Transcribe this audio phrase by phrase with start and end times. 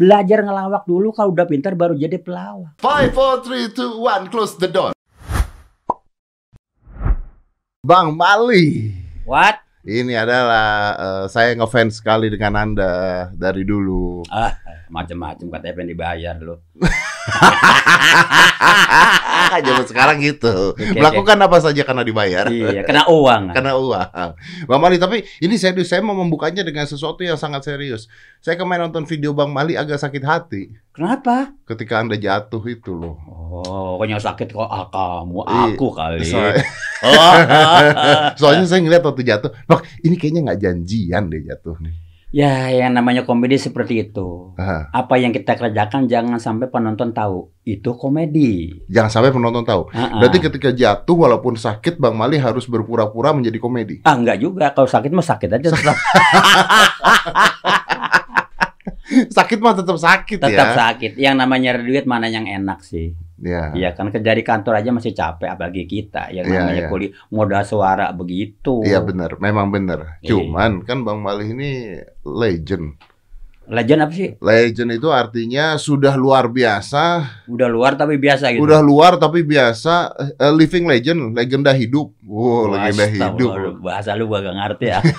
[0.00, 2.80] Belajar ngelawak dulu kalau udah pintar baru jadi pelawak.
[2.80, 4.96] Five, four, three, two, one, close the door.
[7.84, 8.96] Bang Mali,
[9.28, 9.60] What?
[9.84, 14.24] ini adalah eh, saya ngefans sekali dengan Anda dari dulu.
[14.32, 14.56] Ah,
[14.88, 16.64] macam-macam katanya pengen dibayar lo.
[19.60, 20.72] Zaman sekarang gitu.
[20.72, 22.48] Oke, Melakukan apa saja karena dibayar.
[22.48, 23.50] iya, kena uang.
[23.56, 24.30] Karena uang.
[24.64, 25.90] Bang Mali, tapi ini serius.
[25.90, 28.06] Saya mau membukanya dengan sesuatu yang sangat serius.
[28.40, 31.52] Saya kemarin nonton video Bang Mali agak sakit hati Kenapa?
[31.68, 33.20] ketika Anda jatuh itu loh.
[33.50, 36.24] Oh, kok yang sakit kok ah, kamu, Iya, aku kali.
[36.24, 36.64] Soalnya,
[37.00, 37.36] Oh,
[38.40, 41.94] soalnya saya ngeliat waktu jatuh, Bang, ini kayaknya nggak janjian deh jatuh nih.
[42.30, 44.54] Ya, yang namanya komedi seperti itu.
[44.54, 48.82] Ah, Apa yang kita kerjakan jangan sampai penonton tahu itu komedi.
[48.86, 49.90] jangan sampai penonton tahu.
[49.90, 50.18] Ah, ah.
[50.18, 54.02] Berarti ketika jatuh walaupun sakit, Bang Mali harus berpura-pura menjadi komedi.
[54.02, 54.70] Ah, enggak juga.
[54.70, 55.96] Kalau sakit mah sakit aja tetap,
[59.36, 60.76] sakit mah tetap sakit tetap ya.
[60.76, 61.12] sakit.
[61.18, 63.14] Yang namanya duit mana yang enak sih?
[63.40, 63.72] Ya.
[63.72, 66.90] Iya kan kerja di kantor aja masih capek apalagi kita yang Iya, namanya iya.
[66.92, 68.84] kuliah modal suara begitu.
[68.84, 70.20] Iya benar, memang benar.
[70.20, 70.36] Iya.
[70.36, 73.00] Cuman kan Bang Mali ini legend.
[73.64, 74.34] Legend apa sih?
[74.42, 78.66] Legend itu artinya sudah luar biasa, Udah luar tapi biasa gitu.
[78.66, 82.10] udah luar tapi biasa, eh, living legend, legenda hidup.
[82.20, 83.50] Wow, legenda Astagfirullah, hidup.
[83.56, 84.98] lu Bahasa lu gak ngerti ya.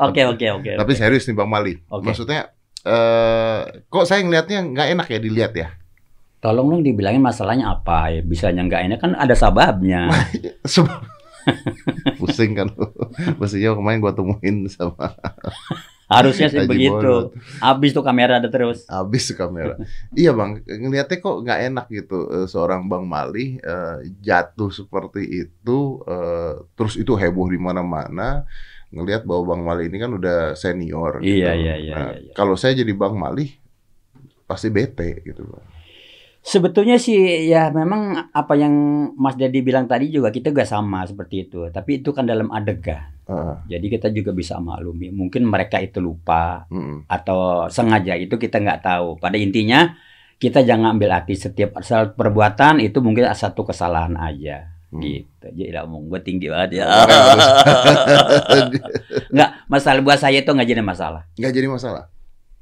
[0.00, 0.70] Oke oke oke.
[0.74, 0.98] Tapi oke.
[0.98, 1.78] serius nih Bang Mali.
[1.86, 2.02] Oke.
[2.02, 2.50] Maksudnya
[2.82, 5.68] eh kok saya ngelihatnya nggak enak ya dilihat ya?
[6.44, 8.20] Tolong dong dibilangin masalahnya apa ya.
[8.20, 10.12] Bisanya nggak enak kan ada sababnya.
[10.68, 11.00] Sebab
[12.20, 12.68] pusing kan.
[13.40, 15.16] Mestinya kemarin gua temuin sama
[16.04, 17.32] Harusnya sih begitu.
[17.64, 18.84] Habis tuh kamera ada terus.
[18.84, 19.80] habis tuh kamera.
[20.12, 26.04] iya Bang, ngelihatnya kok nggak enak gitu eh, seorang Bang Mali eh, jatuh seperti itu
[26.04, 28.44] eh, terus itu heboh di mana-mana.
[28.92, 31.40] Ngelihat bahwa Bang Mali ini kan udah senior gitu.
[31.40, 32.32] Iya, iya, iya, Nah, iya, iya.
[32.36, 33.48] Kalau saya jadi Bang Mali
[34.44, 35.73] pasti bete gitu Bang.
[36.44, 38.74] Sebetulnya sih ya memang apa yang
[39.16, 41.72] Mas Dedi bilang tadi juga kita juga sama seperti itu.
[41.72, 43.16] Tapi itu kan dalam adegan.
[43.24, 45.08] Ah, Jadi kita juga bisa maklumi.
[45.08, 49.16] Mungkin mereka itu lupa mm, atau sengaja itu kita nggak tahu.
[49.16, 49.96] Pada intinya
[50.36, 54.68] kita jangan ambil hati setiap asal perbuatan itu mungkin satu kesalahan aja.
[54.92, 55.00] mm.
[55.00, 55.46] Gitu.
[55.48, 56.92] Jadi lah omong gue tinggi banget ya.
[56.92, 57.24] Nggak
[59.32, 61.24] Nggak masalah buat saya itu nggak jadi masalah.
[61.40, 62.13] jadi masalah.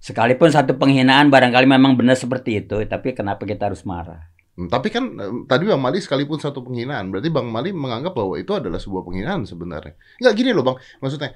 [0.06, 4.22] Sekalipun satu penghinaan barangkali memang benar seperti itu, tapi kenapa kita harus marah?
[4.52, 5.04] Hmm, Tapi kan
[5.48, 9.48] tadi Bang Mali sekalipun satu penghinaan, berarti Bang Mali menganggap bahwa itu adalah sebuah penghinaan
[9.48, 9.96] sebenarnya.
[10.20, 11.30] Nggak gini loh Bang, maksudnya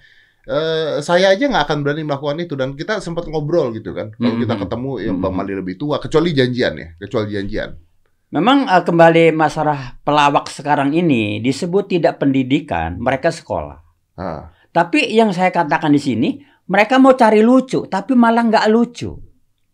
[0.44, 4.12] eh, saya aja nggak akan berani melakukan itu dan kita sempat ngobrol gitu kan.
[4.20, 5.32] Kalau Hmm, kita ketemu yang hmm, Bang.
[5.32, 7.70] Mali lebih tua, kecuali janjian ya, kecuali janjian.
[8.34, 13.78] Memang eh, kembali masalah pelawak sekarang ini disebut tidak pendidikan, mereka sekolah.
[14.16, 16.28] Ah, Tapi yang saya katakan di sini,
[16.66, 19.26] mereka mau cari lucu, tapi malah nggak lucu.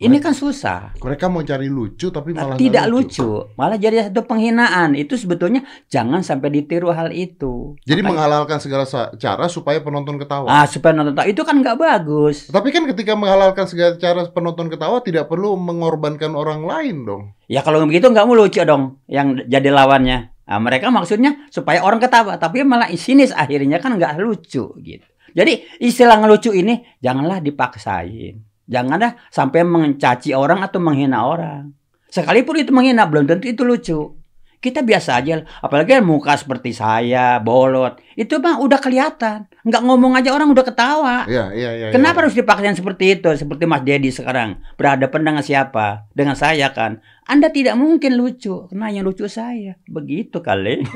[0.02, 0.98] Ini kan susah.
[0.98, 3.46] mereka mau cari lucu tapi malah nggak tidak lucu.
[3.54, 4.98] malah jadi satu penghinaan.
[4.98, 7.78] Itu sebetulnya jangan sampai ditiru hal itu.
[7.86, 10.50] Jadi Makanya- menghalalkan segala cara supaya penonton ketawa.
[10.50, 12.50] ah supaya nonton tahu itu kan nggak bagus.
[12.50, 17.22] Tapi kan ketika menghalalkan segala cara penonton ketawa tidak perlu mengorbankan orang lain dong.
[17.46, 20.34] Ya kalau begitu nggak mau lucu dong yang jadi lawannya.
[20.42, 25.06] Nah, mereka maksudnya supaya orang ketawa, tapi malah sinis akhirnya kan nggak lucu gitu.
[25.32, 28.38] Jadi istilah ngelucu ini janganlah dipaksain.
[28.68, 31.74] Janganlah sampai mencaci orang atau menghina orang.
[32.12, 34.21] Sekalipun itu menghina belum tentu itu lucu.
[34.62, 37.98] Kita biasa aja, apalagi muka seperti saya, bolot.
[38.14, 39.50] Itu mah udah kelihatan.
[39.66, 41.26] Nggak ngomong aja orang udah ketawa.
[41.26, 41.86] Iya, iya, iya.
[41.90, 42.30] Kenapa iya.
[42.30, 43.26] harus dipaksain seperti itu?
[43.34, 46.06] Seperti Mas Dedi sekarang berhadapan dengan siapa?
[46.14, 47.02] Dengan saya kan.
[47.26, 49.74] Anda tidak mungkin lucu, karena yang lucu saya.
[49.90, 50.78] Begitu kali.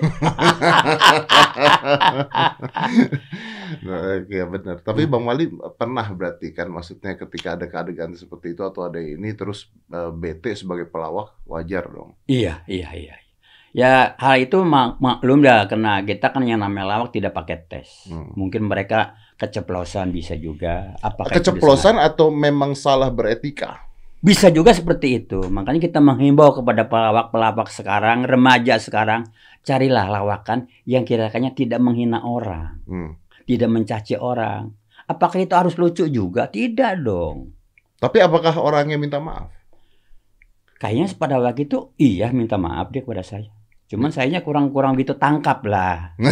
[3.66, 4.78] Nah, Iya benar.
[4.78, 9.34] Tapi Bang Mali pernah berarti kan maksudnya ketika ada keadegan seperti itu atau ada ini
[9.34, 12.14] terus eh, bete sebagai pelawak wajar dong.
[12.30, 13.25] iya, iya, iya.
[13.76, 18.08] Ya hal itu mak maklum dah karena kita kan yang namanya lawak tidak pakai tes.
[18.08, 18.32] Hmm.
[18.32, 20.96] Mungkin mereka keceplosan bisa juga.
[21.04, 23.84] Apakah Keceplosan atau memang salah beretika?
[24.24, 25.44] Bisa juga seperti itu.
[25.52, 29.28] Makanya kita menghimbau kepada pelawak-pelawak sekarang, remaja sekarang,
[29.60, 32.80] carilah lawakan yang kira-kira tidak menghina orang.
[32.88, 33.12] Hmm.
[33.46, 34.74] tidak mencaci orang.
[35.06, 36.50] Apakah itu harus lucu juga?
[36.50, 37.54] Tidak dong.
[38.00, 39.52] Tapi apakah orangnya minta maaf?
[40.82, 43.52] Kayaknya pada waktu itu iya minta maaf dia kepada saya.
[43.86, 46.18] Cuman sayanya kurang-kurang gitu tangkap lah.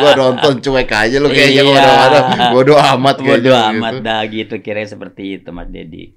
[0.00, 1.34] gua nonton cuek aja lu Iya.
[1.34, 2.20] kayaknya bodo,
[2.52, 3.68] bodo amat Bodoh gitu.
[3.72, 6.14] amat dah gitu kira seperti itu Mas Dedi.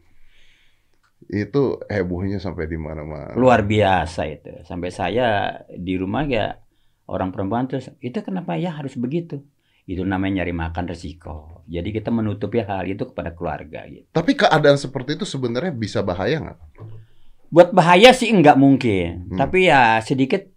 [1.26, 3.32] Itu hebohnya sampai di mana-mana.
[3.34, 4.52] Luar biasa itu.
[4.68, 6.60] Sampai saya di rumah ya
[7.08, 9.40] orang perempuan terus itu kenapa ya harus begitu?
[9.88, 11.64] Itu namanya nyari makan resiko.
[11.72, 14.04] Jadi kita menutupi hal itu kepada keluarga gitu.
[14.12, 16.60] Tapi keadaan seperti itu sebenarnya bisa bahaya nggak?
[17.52, 19.38] Buat bahaya sih enggak mungkin, Hmm.
[19.38, 20.48] tapi ya sedikit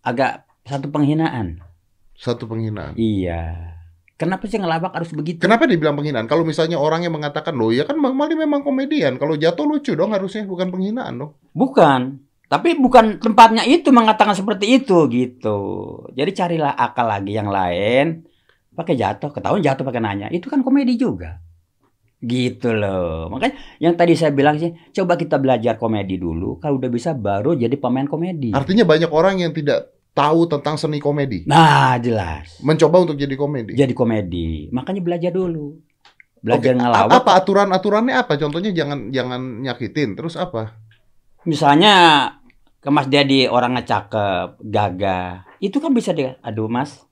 [0.00, 1.60] agak satu penghinaan.
[2.16, 2.96] Satu penghinaan.
[2.96, 3.76] Iya.
[4.18, 5.38] Kenapa sih ngelabak harus begitu?
[5.38, 6.26] Kenapa dibilang penghinaan?
[6.26, 9.14] Kalau misalnya orang yang mengatakan, loh ya kan Bang Mali memang komedian.
[9.14, 11.32] Kalau jatuh lucu dong harusnya, bukan penghinaan dong.
[11.54, 12.18] Bukan.
[12.48, 15.58] Tapi bukan tempatnya itu mengatakan seperti itu gitu.
[16.16, 18.24] Jadi carilah akal lagi yang lain.
[18.74, 20.26] Pakai jatuh, ketahuan jatuh pakai nanya.
[20.32, 21.38] Itu kan komedi juga.
[22.18, 23.30] Gitu loh.
[23.30, 26.58] Makanya yang tadi saya bilang sih, coba kita belajar komedi dulu.
[26.58, 28.50] Kalau udah bisa baru jadi pemain komedi.
[28.50, 31.46] Artinya banyak orang yang tidak tahu tentang seni komedi.
[31.46, 32.58] Nah, jelas.
[32.58, 33.78] Mencoba untuk jadi komedi.
[33.78, 34.66] Jadi komedi.
[34.74, 35.78] Makanya belajar dulu.
[36.42, 37.10] Belajar Oke, ngelawak.
[37.22, 38.34] Apa aturan-aturannya apa?
[38.34, 40.18] Contohnya jangan jangan nyakitin.
[40.18, 40.74] Terus apa?
[41.46, 41.94] Misalnya
[42.82, 45.46] ke Mas Dedi orangnya cakep, gagah.
[45.58, 47.02] Itu kan bisa dia, aduh Mas,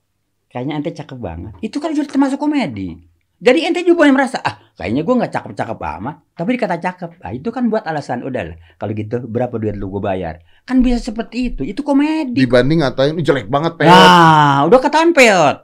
[0.47, 1.53] kayaknya ente cakep banget.
[1.59, 3.07] Itu kan sudah termasuk komedi.
[3.37, 6.15] Jadi ente juga yang merasa, ah kayaknya gue nggak cakep-cakep amat.
[6.33, 7.09] Tapi dikata cakep.
[7.21, 8.57] Nah, itu kan buat alasan, udah lah.
[8.81, 10.41] Kalau gitu berapa duit lu gue bayar?
[10.65, 11.61] Kan bisa seperti itu.
[11.61, 12.33] Itu komedi.
[12.33, 13.93] Dibanding ngatain "Ini jelek banget peot.
[13.93, 15.57] Nah, udah kataan peot.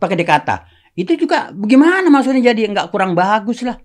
[0.00, 0.64] Pakai dikata.
[0.96, 3.76] Itu juga bagaimana maksudnya jadi nggak kurang bagus lah.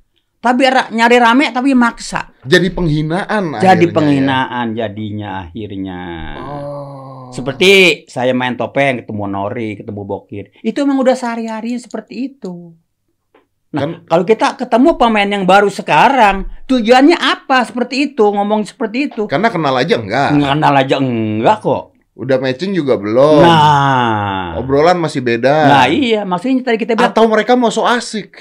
[0.44, 2.36] Tapi nyari rame tapi maksa.
[2.44, 3.64] Jadi penghinaan.
[3.64, 6.00] Jadi akhirnya, penghinaan jadinya akhirnya.
[6.36, 6.44] ya.
[6.44, 7.32] Oh.
[7.32, 10.54] Seperti saya main topeng, ketemu Nori, ketemu Bokir.
[10.62, 12.76] Itu emang udah sehari-hari seperti itu.
[13.74, 19.10] Nah, Kan- kalau kita ketemu pemain yang baru sekarang, tujuannya apa seperti itu, ngomong seperti
[19.10, 19.26] itu?
[19.26, 20.30] Karena kenal aja enggak.
[20.32, 21.84] Nggak kenal aja enggak kok.
[22.14, 23.42] Udah matching juga belum.
[23.42, 25.50] Nah, Obrolan masih beda.
[25.66, 28.38] nah iya, maksudnya tadi kita bilang Atau mereka mau so asik.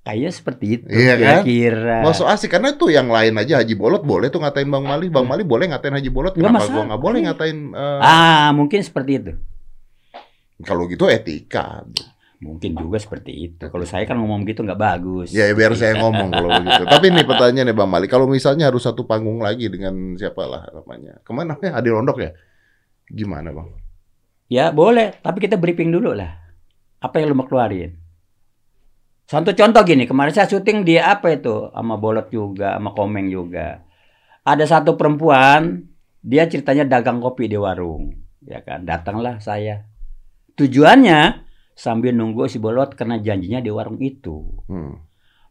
[0.00, 1.44] kayaknya seperti itu Iya kan?
[1.44, 1.96] kira-kira.
[2.00, 5.06] Mau so asik karena tuh yang lain aja Haji Bolot boleh tuh ngatain Bang Mali,
[5.06, 6.32] Bang Mali boleh ngatain Haji Bolot.
[6.32, 6.74] Kenapa masalah.
[6.74, 9.32] gua nggak boleh ngatain eh, Ah, mungkin seperti itu.
[10.60, 11.86] kalau gitu etika.
[12.38, 13.64] Mungkin juga seperti itu.
[13.66, 15.34] Kalau saya kan ngomong gitu nggak bagus.
[15.34, 16.82] Ya biar saya ngomong kalau begitu.
[16.86, 21.18] Tapi ini pertanyaannya Bang Mali, kalau misalnya harus satu panggung lagi dengan siapa lah namanya?
[21.26, 21.74] Ke mana ya?
[21.74, 22.30] Adi Rondok ya?
[23.10, 23.74] Gimana Bang?
[24.46, 26.38] Ya boleh, tapi kita briefing dulu lah.
[27.02, 27.98] Apa yang lu mau keluarin?
[29.28, 33.82] Contoh contoh gini, kemarin saya syuting di apa itu sama Bolot juga, sama Komeng juga.
[34.46, 35.84] Ada satu perempuan,
[36.24, 38.14] dia ceritanya dagang kopi di warung,
[38.46, 38.88] ya kan?
[38.88, 39.84] Datanglah saya.
[40.56, 41.47] Tujuannya
[41.78, 44.42] sambil nunggu si Bolot karena janjinya di warung itu.
[44.66, 44.98] Hmm.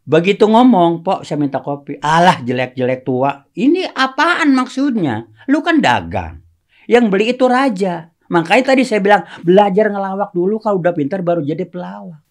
[0.04, 2.00] Begitu ngomong, Pok, saya minta kopi.
[2.04, 3.48] Alah, jelek-jelek tua.
[3.56, 5.24] Ini apaan maksudnya?
[5.48, 6.44] Lu kan dagang.
[6.88, 8.12] Yang beli itu raja.
[8.32, 12.24] Makanya tadi saya bilang, belajar ngelawak dulu kalau udah pintar baru jadi pelawak.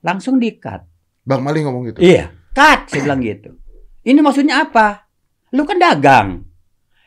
[0.00, 0.84] Langsung di-cut.
[1.20, 1.98] Bang Mali ngomong gitu.
[2.00, 3.52] Iya, cut, saya bilang gitu.
[4.00, 5.04] Ini maksudnya apa?
[5.52, 6.40] Lu kan dagang.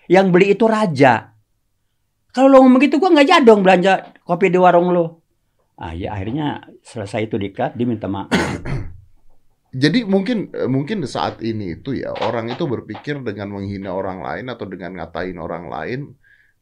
[0.05, 1.33] Yang beli itu raja.
[2.29, 5.22] Kalau lo ngomong gitu, gua nggak jadi dong belanja kopi di warung lo.
[5.83, 8.31] Ah ya akhirnya selesai itu di-cut, dia minta maaf.
[9.83, 14.47] Jadi mungkin eh, mungkin saat ini itu ya orang itu berpikir dengan menghina orang lain
[14.47, 15.99] atau dengan ngatain orang lain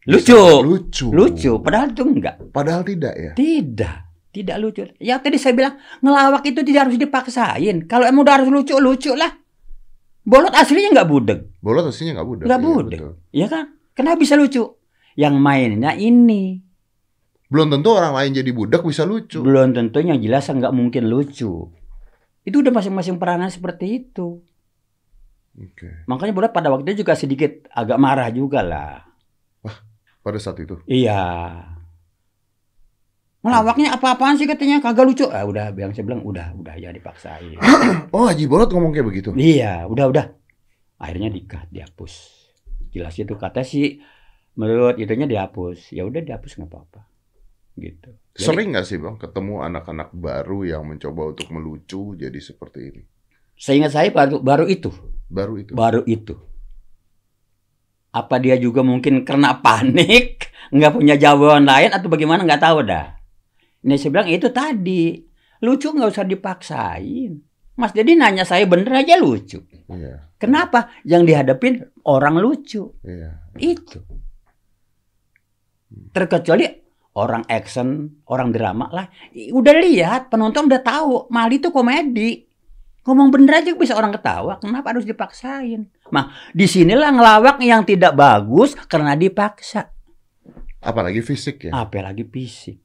[0.09, 0.33] Lucu.
[0.65, 1.13] lucu.
[1.13, 2.41] Lucu, padahal itu enggak.
[2.49, 3.31] Padahal tidak ya.
[3.37, 3.95] Tidak,
[4.33, 4.81] tidak lucu.
[4.97, 7.85] Ya tadi saya bilang ngelawak itu tidak harus dipaksain.
[7.85, 9.29] Kalau emang udah harus lucu, lucu lah.
[10.25, 12.45] Bolot aslinya nggak budeg, Bolot aslinya nggak budak.
[12.49, 13.11] Nggak Iya, betul.
[13.29, 13.65] ya kan?
[13.93, 14.63] Kenapa bisa lucu?
[15.13, 16.70] Yang mainnya ini
[17.51, 19.43] Belum tentu orang lain jadi budak bisa lucu.
[19.43, 21.67] belum tentu yang jelas nggak mungkin lucu.
[22.47, 24.39] Itu udah masing-masing peranan seperti itu.
[25.59, 26.07] Oke.
[26.07, 29.03] Makanya Bolot pada waktu itu juga sedikit agak marah juga lah.
[30.23, 30.79] Pada saat itu.
[30.87, 31.27] Iya.
[33.41, 35.25] Ngelawaknya apa-apaan sih katanya kagak lucu.
[35.27, 37.57] Ah udah, yang saya bilang udah, udah ya dipaksain.
[38.15, 39.35] Oh Haji Bolot ngomong kayak begitu.
[39.35, 40.25] Iya, udah udah.
[41.01, 42.13] Akhirnya dikat, dihapus.
[42.95, 43.99] Jelas itu kata sih
[44.55, 45.91] menurut itunya dihapus.
[45.91, 47.10] Ya udah dihapus nggak apa-apa.
[47.75, 48.09] Gitu.
[48.31, 53.03] Jadi, Sering nggak sih bang ketemu anak-anak baru yang mencoba untuk melucu jadi seperti ini?
[53.55, 54.89] seingat saya baru baru itu,
[55.29, 55.71] Baru itu.
[55.77, 56.33] baru itu.
[58.09, 63.15] Apa dia juga mungkin karena panik, nggak punya jawaban lain atau bagaimana nggak tahu dah.
[63.85, 65.21] Ini saya bilang itu tadi
[65.61, 67.31] lucu nggak usah dipaksain.
[67.77, 69.61] Mas jadi nanya saya bener aja lucu.
[69.91, 70.89] Iya, Kenapa?
[71.05, 71.73] Yang dihadapin
[72.03, 72.97] orang lucu.
[73.05, 73.45] iya.
[73.55, 74.01] Itu.
[76.11, 76.80] Terkecuali
[77.15, 79.05] orang action, orang drama lah.
[79.51, 81.27] Udah lihat, penonton udah tahu.
[81.27, 82.47] Mali itu komedi.
[83.01, 84.61] Ngomong bener aja bisa orang ketawa.
[84.61, 85.89] Kenapa harus dipaksain?
[86.13, 89.89] Nah, di sinilah ngelawak yang tidak bagus karena dipaksa.
[90.81, 91.71] Apalagi fisik ya.
[91.73, 92.77] Apalagi fisik.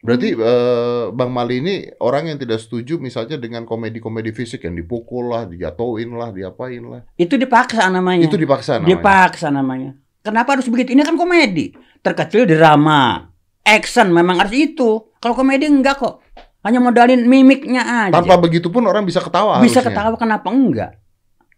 [0.00, 5.28] Berarti eh, Bang Mali ini orang yang tidak setuju misalnya dengan komedi-komedi fisik yang dipukul
[5.28, 7.04] lah, dijatuhin lah, diapain lah.
[7.20, 8.24] Itu dipaksa namanya.
[8.24, 8.88] Itu dipaksa namanya.
[8.96, 9.90] Dipaksa namanya.
[10.20, 10.92] Kenapa harus begitu?
[10.92, 11.72] Ini kan komedi.
[12.00, 13.29] Terkecil drama.
[13.70, 15.14] Action memang harus itu.
[15.22, 16.26] Kalau komedi enggak kok.
[16.66, 18.20] Hanya modalin mimiknya aja.
[18.20, 19.62] Tanpa begitu pun orang bisa ketawa.
[19.62, 19.94] Bisa harusnya.
[19.94, 20.98] ketawa kenapa enggak?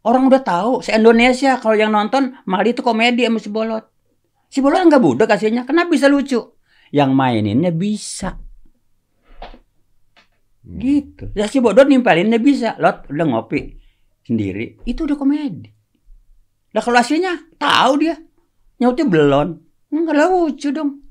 [0.03, 3.87] Orang udah tahu, se Indonesia kalau yang nonton Mali itu komedi sama si Bolot.
[4.51, 6.39] Si Bolot enggak budek hasilnya, kenapa bisa lucu?
[6.91, 8.35] Yang maininnya bisa.
[10.63, 10.79] Hmm.
[10.79, 11.31] Gitu.
[11.39, 12.75] Ya si Bolot nimpelinnya bisa.
[12.83, 13.79] Lot udah ngopi
[14.27, 15.71] sendiri, itu udah komedi.
[16.75, 18.19] Lah kalau hasilnya tahu dia
[18.83, 19.49] nyautnya belon,
[19.91, 21.03] enggak lucu dong.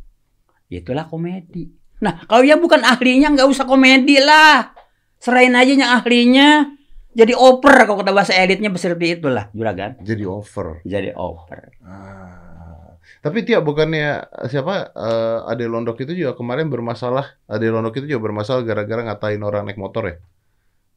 [0.71, 1.67] Itulah komedi.
[1.99, 4.71] Nah, kalau yang bukan ahlinya nggak usah komedi lah.
[5.19, 6.79] Serain aja yang ahlinya.
[7.11, 9.99] Jadi oper kalau kata bahasa elitnya seperti itulah juragan.
[9.99, 10.79] Jadi over.
[10.87, 11.75] Jadi oper.
[11.83, 12.95] Ah.
[13.21, 17.37] Tapi tiap bukannya siapa eh, Ade Londok itu juga kemarin bermasalah.
[17.45, 20.15] Ade Londok itu juga bermasalah gara-gara ngatain orang naik motor ya.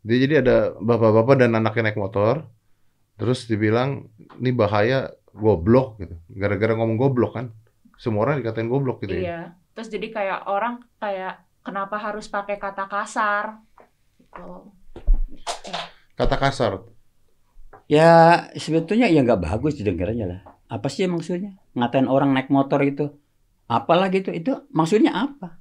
[0.07, 2.47] Dia jadi ada bapak-bapak dan anaknya naik motor.
[3.19, 4.07] Terus dibilang
[4.38, 6.14] ini bahaya goblok gitu.
[6.33, 7.47] Gara-gara ngomong goblok kan.
[7.99, 9.59] Semua orang dikatain goblok gitu ya.
[9.75, 13.59] Terus jadi kayak orang kayak kenapa harus pakai kata kasar?
[14.23, 14.71] Gitu.
[16.14, 16.87] Kata kasar.
[17.90, 20.40] Ya sebetulnya ya nggak bagus didengarnya lah.
[20.71, 21.59] Apa sih maksudnya?
[21.75, 23.11] Ngatain orang naik motor itu.
[23.66, 24.31] Apalah gitu.
[24.31, 25.59] Itu maksudnya apa?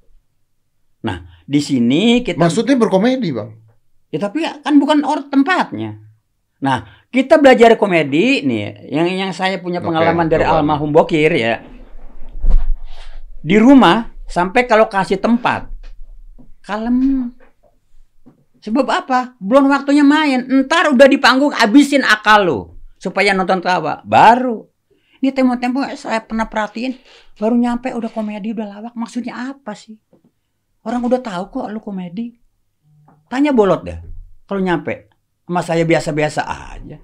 [1.04, 3.60] Nah, di sini kita Maksudnya berkomedi, Bang.
[4.08, 6.00] Ya tapi kan bukan orang tempatnya.
[6.62, 10.64] Nah, kita belajar komedi nih, yang yang saya punya pengalaman dari coba.
[10.64, 11.60] almarhum Bokir ya.
[13.44, 15.68] Di rumah sampai kalau kasih tempat
[16.64, 17.28] kalem.
[18.64, 19.36] Sebab apa?
[19.36, 20.48] Belum waktunya main.
[20.64, 22.60] Ntar udah di panggung abisin akal lu
[22.96, 24.00] supaya nonton tawa.
[24.00, 24.64] Baru.
[25.20, 26.96] Ini tempo-tempo saya pernah perhatiin
[27.36, 28.96] baru nyampe udah komedi udah lawak.
[28.96, 30.00] Maksudnya apa sih?
[30.84, 32.32] Orang udah tahu kok lu komedi.
[33.28, 34.00] Tanya bolot deh.
[34.48, 35.12] Kalau nyampe
[35.44, 36.96] sama saya biasa-biasa aja.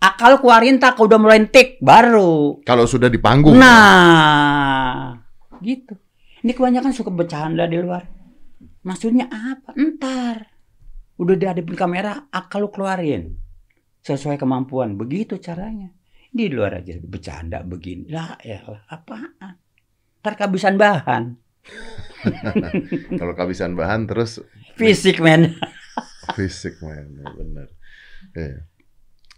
[0.00, 2.64] Akal keluarin tak udah mulai tik baru.
[2.64, 3.56] Kalau sudah di panggung.
[3.56, 5.16] Nah,
[5.62, 5.94] gitu.
[6.42, 8.02] Ini kebanyakan suka bercanda di luar.
[8.82, 9.78] Maksudnya apa?
[9.78, 10.50] Entar.
[11.16, 13.38] Udah dihadapin kamera, akal lu keluarin.
[14.02, 14.98] Sesuai kemampuan.
[14.98, 15.94] Begitu caranya.
[16.32, 18.10] Di luar aja bercanda begini.
[18.10, 19.54] Lah, ya lah, apaan?
[20.18, 21.38] Ntar kehabisan bahan.
[23.20, 24.42] Kalau kehabisan bahan terus
[24.74, 25.54] Fisik, men.
[26.34, 27.68] fisik main ya, benar.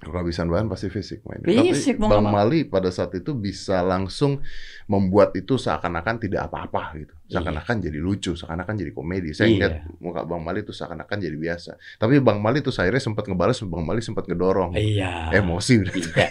[0.04, 0.12] Iya.
[0.12, 1.40] Kehabisan bahan pasti fisik main.
[1.40, 2.28] Fisik, Tapi Bang.
[2.28, 4.44] Mali pada saat itu bisa langsung
[4.84, 7.14] membuat itu seakan-akan tidak apa-apa gitu.
[7.26, 9.32] Seakan-akan jadi lucu, seakan-akan jadi komedi.
[9.32, 9.56] Saya Iya.
[9.56, 11.80] ingat muka Bang Mali itu seakan-akan jadi biasa.
[11.96, 14.76] Tapi Bang Mali itu akhirnya sempat ngebales, Bang Mali sempat ngedorong.
[14.76, 15.32] Iya.
[15.32, 15.80] Emosi.
[15.88, 16.28] Iya.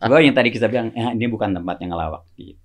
[0.00, 2.56] Sebab yang tadi kita bilang, eh, ini bukan tempatnya ngelawak gitu.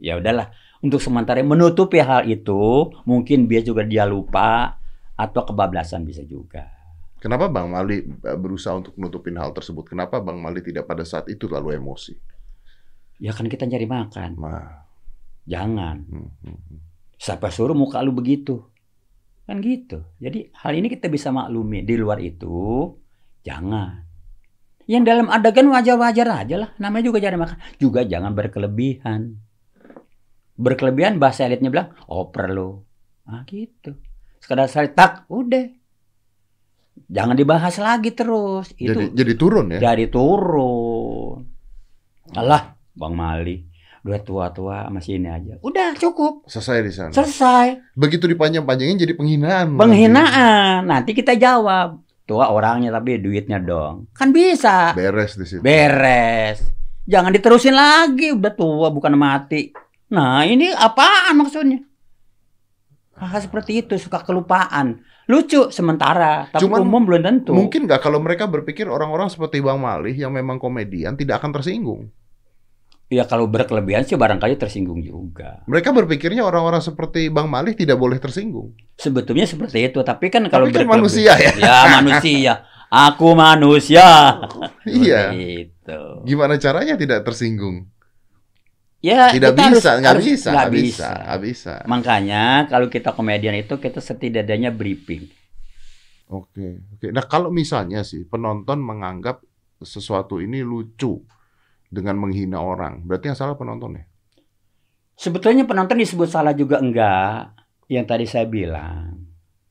[0.00, 0.48] Ya udahlah,
[0.80, 4.80] untuk sementara menutupi hal itu, mungkin biar juga dia lupa
[5.14, 6.73] atau kebablasan bisa juga.
[7.24, 9.96] Kenapa Bang Mali eh, berusaha untuk menutupin hal tersebut?
[9.96, 12.12] Kenapa Bang Mali tidak pada saat itu lalu emosi?
[13.16, 14.84] Ya kan kita nyari makan, Nah,
[15.48, 16.04] jangan.
[16.04, 16.80] hmm, hmm, hmm.
[17.16, 18.60] Siapa suruh muka lu begitu?
[19.48, 20.04] Kan gitu.
[20.20, 21.80] Jadi hal ini kita bisa maklumi.
[21.80, 22.92] Di luar itu,
[23.40, 24.04] jangan.
[24.84, 26.70] Yang dalam adegan wajar-wajar aja lah.
[26.76, 27.56] Namanya juga cari makan.
[27.80, 29.20] Juga jangan berkelebihan.
[30.60, 32.84] Berkelebihan bahasa elitnya bilang, oper lu.
[33.24, 33.96] Nah gitu.
[34.44, 35.83] Sekadar saya tak, udah.
[37.10, 38.72] Jangan dibahas lagi terus.
[38.78, 39.78] Itu Jadi jadi turun ya?
[39.82, 41.42] dari turun.
[42.34, 43.60] Alah, Bang Mali.
[44.04, 45.56] Udah tua-tua masih ini aja.
[45.64, 46.44] Udah cukup.
[46.44, 47.12] Selesai di sana.
[47.16, 47.96] Selesai.
[47.96, 49.80] Begitu dipanjang-panjangin jadi penghinaan.
[49.80, 50.84] Penghinaan.
[50.84, 52.04] Nanti kita jawab.
[52.28, 54.12] Tua orangnya tapi duitnya dong.
[54.12, 54.92] Kan bisa.
[54.92, 55.64] Beres di situ.
[55.64, 56.60] Beres.
[57.08, 58.32] Jangan diterusin lagi.
[58.36, 59.72] Udah tua bukan mati.
[60.12, 61.80] Nah ini apaan maksudnya?
[63.16, 65.00] Hal seperti itu suka kelupaan.
[65.24, 66.52] Lucu sementara.
[66.52, 67.52] Tapi Cuman umum belum tentu.
[67.56, 72.12] Mungkin nggak kalau mereka berpikir orang-orang seperti Bang Malih yang memang komedian tidak akan tersinggung.
[73.12, 75.60] Ya kalau berkelebihan sih barangkali tersinggung juga.
[75.68, 78.72] Mereka berpikirnya orang-orang seperti Bang Malih tidak boleh tersinggung.
[78.96, 80.00] Sebetulnya seperti itu.
[80.00, 81.52] Tapi kan kalau Tapi kan manusia ya.
[81.56, 82.64] Ya manusia.
[82.92, 84.06] Aku manusia.
[84.84, 85.32] Iya.
[85.32, 86.00] Itu.
[86.28, 87.88] Gimana caranya tidak tersinggung?
[89.04, 91.74] Ya, Tidak kita bisa, harus- nggak bisa, nggak bisa, nggak bisa.
[91.84, 92.42] Makanya
[92.72, 95.28] kalau kita komedian itu kita setidaknya briefing.
[96.32, 97.12] Oke, oke.
[97.12, 99.44] Nah kalau misalnya sih penonton menganggap
[99.84, 101.20] sesuatu ini lucu
[101.92, 104.08] dengan menghina orang, berarti yang salah penontonnya.
[105.20, 107.60] Sebetulnya penonton disebut salah juga enggak.
[107.92, 109.20] Yang tadi saya bilang.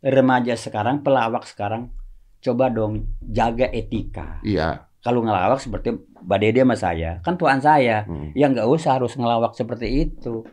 [0.03, 1.89] Remaja sekarang, pelawak sekarang,
[2.37, 4.43] coba dong jaga etika.
[4.45, 4.92] Iya.
[5.03, 8.07] Kalau ngelawak seperti Mbak Dede sama saya, kan tuan saya.
[8.07, 8.31] Hmm.
[8.31, 10.47] Ya nggak usah harus ngelawak seperti itu.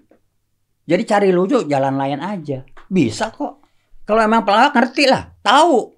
[0.90, 2.66] Jadi cari lucu jalan lain aja.
[2.90, 3.62] Bisa kok.
[4.02, 5.95] Kalau emang pelawak ngerti lah, tahu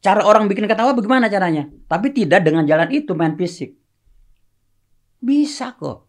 [0.00, 1.68] cara orang bikin ketawa bagaimana caranya.
[1.84, 3.76] Tapi tidak dengan jalan itu main fisik.
[5.20, 6.08] Bisa kok.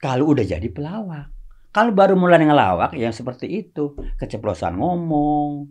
[0.00, 1.28] Kalau udah jadi pelawak.
[1.76, 5.68] Kalau baru mulai ngelawak yang seperti itu, keceplosan ngomong.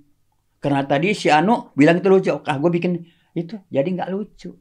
[0.62, 3.02] Karena tadi si Anu bilang itu lucu, ah gue bikin
[3.34, 4.54] itu jadi nggak lucu.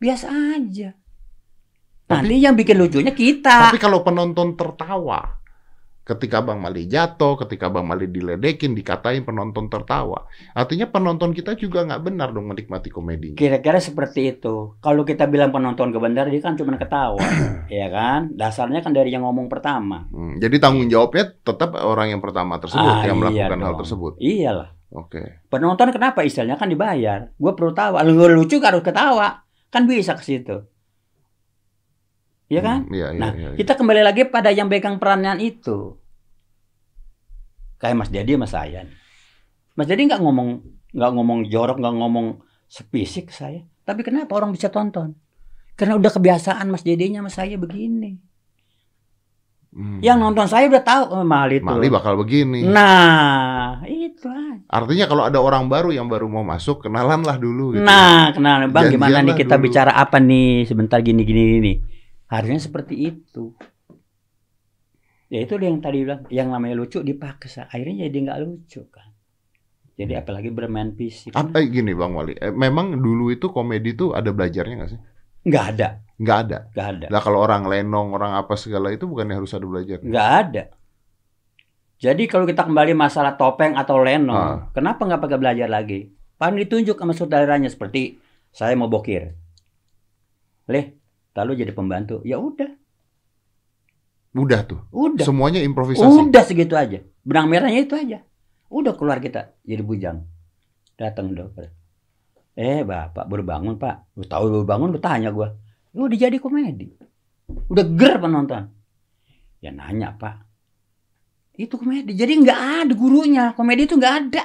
[0.00, 0.26] Biasa
[0.56, 0.96] aja.
[2.08, 3.70] Nanti yang bikin lucunya kita.
[3.70, 5.38] Tapi kalau penonton tertawa,
[6.02, 11.86] ketika Bang Mali jatuh, ketika Bang Mali diledekin, dikatain penonton tertawa, artinya penonton kita juga
[11.86, 13.38] nggak benar dong menikmati komedinya.
[13.38, 14.74] Kira-kira seperti itu.
[14.82, 17.20] Kalau kita bilang penonton kebenar, dia kan cuma ketawa,
[17.70, 18.34] ya kan?
[18.34, 20.10] Dasarnya kan dari yang ngomong pertama.
[20.10, 23.80] Hmm, jadi tanggung jawabnya tetap orang yang pertama tersebut Ah, yang iya melakukan hal dong.
[23.86, 24.12] tersebut.
[24.18, 24.68] Iyalah.
[24.90, 25.46] Oke.
[25.46, 27.30] Penonton kenapa istilahnya kan dibayar?
[27.38, 28.02] Gue perlu tawa.
[28.02, 29.46] Lu lucu harus ketawa.
[29.70, 30.66] Kan bisa ke situ.
[32.50, 32.78] Iya kan?
[32.86, 33.56] Hmm, Iya, iya, Nah, iya, iya.
[33.56, 35.94] kita kembali lagi pada yang pegang peranan itu.
[37.78, 38.82] Kayak Mas Dedi sama saya.
[38.84, 38.96] nih.
[39.78, 40.48] Mas Dedi nggak ngomong
[40.90, 42.26] nggak ngomong jorok, nggak ngomong
[42.66, 43.62] sepisik saya.
[43.86, 45.14] Tapi kenapa orang bisa tonton?
[45.78, 48.18] Karena udah kebiasaan Mas Dedinya sama saya begini.
[49.80, 49.96] Hmm.
[50.04, 51.64] Yang nonton saya udah tahu oh, Mali itu.
[51.64, 52.68] Mali bakal begini.
[52.68, 54.28] Nah, itu.
[54.68, 57.72] Artinya kalau ada orang baru yang baru mau masuk, kenalanlah dulu.
[57.72, 57.80] Gitu.
[57.80, 59.64] Nah, kenal Bang gimana nih kita dulu.
[59.72, 61.76] bicara apa nih sebentar gini gini nih.
[62.28, 63.56] Harusnya seperti itu.
[65.32, 67.72] Ya itu yang tadi bilang, yang namanya lucu dipaksa.
[67.72, 69.08] Akhirnya jadi nggak lucu kan.
[69.96, 71.32] Jadi apalagi bermain fisik.
[71.32, 72.36] Apa gini Bang Wali?
[72.36, 75.00] Eh, memang dulu itu komedi tuh ada belajarnya nggak sih?
[75.48, 75.88] Nggak ada,
[76.20, 76.58] Nggak ada.
[76.70, 79.98] nggak ada, Lah kalau orang lenong, orang apa segala itu bukannya harus ada belajar?
[79.98, 80.62] nggak ada.
[81.96, 84.58] Jadi kalau kita kembali masalah topeng atau lenong, Ah.
[84.72, 86.12] kenapa nggak pakai belajar lagi?
[86.36, 88.16] Paling ditunjuk sama saudaranya seperti
[88.48, 89.32] saya mau bokir.
[90.66, 90.96] Leh,
[91.34, 92.20] lalu jadi pembantu.
[92.22, 92.68] Ya udah,
[94.30, 94.80] Udah tuh.
[94.94, 95.26] udah.
[95.26, 96.06] Semuanya improvisasi.
[96.30, 97.02] Udah segitu aja.
[97.26, 98.22] Benang merahnya itu aja.
[98.70, 100.22] Udah keluar kita jadi bujang.
[100.94, 101.74] Datang dokter.
[102.54, 104.14] Eh bapak baru bangun pak.
[104.14, 105.50] Lu tahu baru bangun lu tanya gua.
[105.94, 106.94] Lu udah jadi komedi.
[107.66, 108.70] Udah ger penonton.
[109.58, 110.46] Ya nanya pak.
[111.58, 112.14] Itu komedi.
[112.14, 113.44] Jadi nggak ada gurunya.
[113.58, 114.44] Komedi itu nggak ada.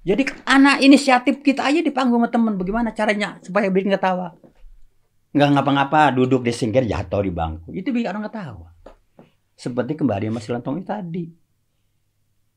[0.00, 2.56] Jadi anak inisiatif kita aja di panggung sama temen.
[2.56, 4.32] Bagaimana caranya supaya bikin ketawa.
[5.30, 7.74] Nggak ngapa-ngapa duduk di singgir jatuh di bangku.
[7.74, 8.70] Itu bikin orang ketawa.
[9.54, 11.24] Seperti kembali Lantong itu tadi.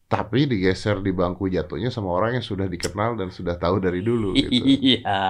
[0.08, 4.38] Tapi digeser di bangku jatuhnya sama orang yang sudah dikenal dan sudah tahu dari dulu.
[4.38, 4.54] Gitu.
[4.64, 5.26] Iya.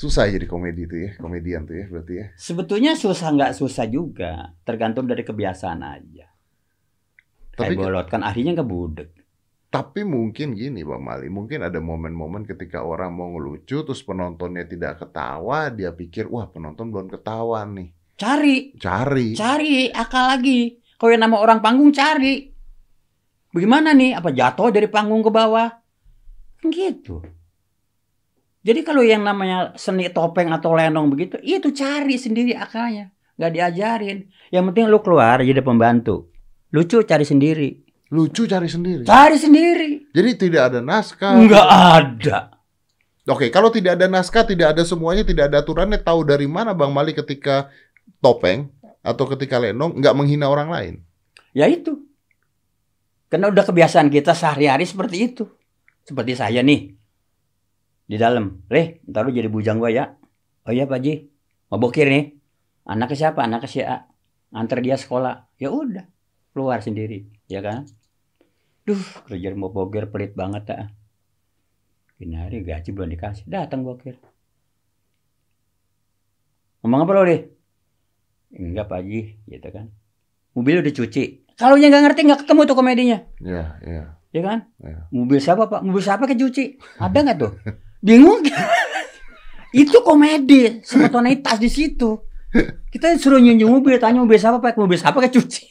[0.00, 2.26] Susah jadi komedi itu ya, komedian tuh ya berarti ya.
[2.32, 6.24] Sebetulnya susah nggak susah juga, tergantung dari kebiasaan aja.
[7.52, 9.10] Tapi Kayak bolot kan akhirnya nggak budek.
[9.70, 14.98] tapi mungkin gini Bang Mali, mungkin ada momen-momen ketika orang mau ngelucu terus penontonnya tidak
[14.98, 17.94] ketawa, dia pikir wah penonton belum ketawa nih.
[18.18, 19.36] Cari, Cari.
[19.38, 20.74] cari akal lagi.
[20.98, 22.50] Kalau yang nama orang panggung cari.
[23.54, 24.18] Bagaimana nih?
[24.18, 25.70] Apa jatuh dari panggung ke bawah?
[26.58, 27.22] Kan gitu.
[28.60, 33.08] Jadi kalau yang namanya seni topeng atau lenong begitu, itu cari sendiri akalnya.
[33.40, 34.18] Nggak diajarin.
[34.52, 36.28] Yang penting lu keluar jadi pembantu.
[36.76, 37.80] Lucu cari sendiri.
[38.12, 39.08] Lucu cari sendiri.
[39.08, 40.12] Cari sendiri.
[40.12, 41.40] Jadi tidak ada naskah.
[41.40, 42.38] Nggak ada.
[43.24, 46.92] Oke, kalau tidak ada naskah, tidak ada semuanya, tidak ada aturannya, tahu dari mana Bang
[46.92, 47.72] Mali ketika
[48.20, 48.68] topeng
[49.00, 50.94] atau ketika lenong nggak menghina orang lain?
[51.56, 51.96] Ya itu.
[53.32, 55.48] Karena udah kebiasaan kita sehari-hari seperti itu.
[56.04, 56.99] Seperti saya nih.
[58.10, 58.66] Di dalam.
[58.66, 60.18] Leh, ntar lu jadi bujang gua ya.
[60.66, 61.30] Oh iya Pak Ji.
[61.70, 62.34] Mau bokir nih.
[62.82, 63.46] Anaknya siapa?
[63.46, 64.10] Anaknya si A.
[64.50, 65.46] Antar dia sekolah.
[65.62, 66.10] Ya udah.
[66.50, 67.30] Keluar sendiri.
[67.46, 67.86] Ya kan?
[68.82, 68.98] Duh,
[69.30, 70.90] kerja mau bokir pelit banget ah.
[72.18, 73.46] Ini hari gaji belum dikasih.
[73.46, 74.18] Datang bokir.
[76.82, 77.46] Ngomong apa lo deh?
[78.58, 79.38] Enggak Pak Ji.
[79.46, 79.86] Gitu kan.
[80.58, 81.46] Mobil udah cuci.
[81.54, 83.18] Kalau yang nggak ngerti nggak ketemu tuh komedinya.
[83.38, 84.18] Ya, ya.
[84.34, 84.58] Ya kan?
[84.82, 85.06] Ya.
[85.14, 85.86] Mobil siapa pak?
[85.86, 86.82] Mobil siapa kecuci?
[86.98, 87.54] Ada nggak tuh?
[88.00, 88.40] Bingung.
[89.72, 92.18] itu komedi, spontanitas di situ.
[92.90, 94.74] Kita suruh nyunjung mobil, tanya mobil siapa pak?
[94.74, 95.62] Mobil siapa kecuci?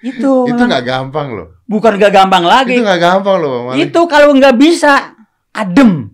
[0.00, 0.16] itu
[0.48, 1.48] Itu memang nggak gampang loh.
[1.68, 2.74] bukan gak gampang Itu lagi.
[2.80, 3.84] nggak gampang loh Bang Mali.
[3.84, 5.12] Itu kalau nggak bisa
[5.52, 6.08] adem.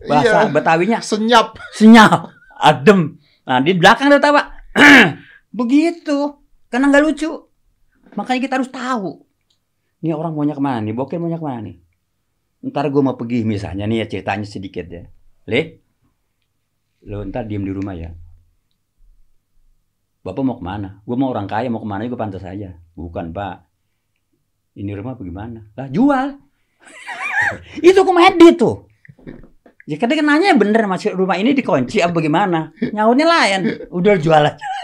[0.00, 0.52] Bahasa Iya.
[0.52, 1.56] Betawinya Senyap.
[1.72, 3.16] senyap, adem.
[3.44, 4.48] Nah di belakang ada tawa.
[5.58, 6.36] Begitu,
[6.68, 7.32] karena nggak lucu.
[8.14, 9.24] Makanya kita harus tahu.
[10.00, 10.92] Ini orang maunya ke mana nih?
[10.92, 11.76] Bokir maunya ke mana nih?
[12.60, 15.08] Ntar gue mau pergi misalnya nih ya ceritanya sedikit ya.
[15.48, 15.60] Le,
[17.08, 18.12] lo ntar diem di rumah ya.
[20.20, 21.00] Bapak mau ke mana?
[21.08, 22.76] Gue mau orang kaya mau ke mana juga pantas saja.
[22.92, 23.64] Bukan pak.
[24.76, 25.64] Ini rumah bagaimana?
[25.72, 26.36] Lah jual.
[27.88, 28.84] Itu komedi tuh.
[29.88, 32.70] Ya kadang nanya bener masih rumah ini dikunci apa bagaimana?
[32.92, 33.60] Nyautnya lain.
[33.88, 34.79] Udah jual aja.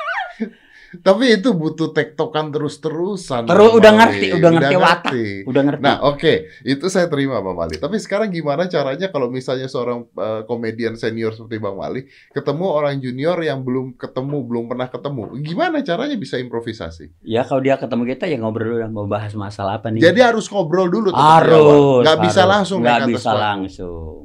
[1.02, 3.48] Tapi itu butuh tektokan terus-terusan.
[3.48, 5.14] Terus udah ngerti, udah ngerti watak.
[5.48, 5.82] Udah ngerti.
[5.82, 7.76] Nah, oke, itu saya terima Bang Mali.
[7.80, 13.00] Tapi sekarang gimana caranya kalau misalnya seorang eh, komedian senior seperti Bang Mali ketemu orang
[13.02, 17.26] junior yang belum ketemu, belum pernah ketemu, gimana caranya bisa improvisasi?
[17.26, 20.00] ya kalau dia ketemu kita ya ngobrol dulu mau bahas masalah apa nih.
[20.02, 21.42] Jadi harus ngobrol dulu awal.
[21.42, 22.02] harus.
[22.06, 23.42] Nggak bisa langsung atas bisa panggung.
[23.42, 24.16] langsung.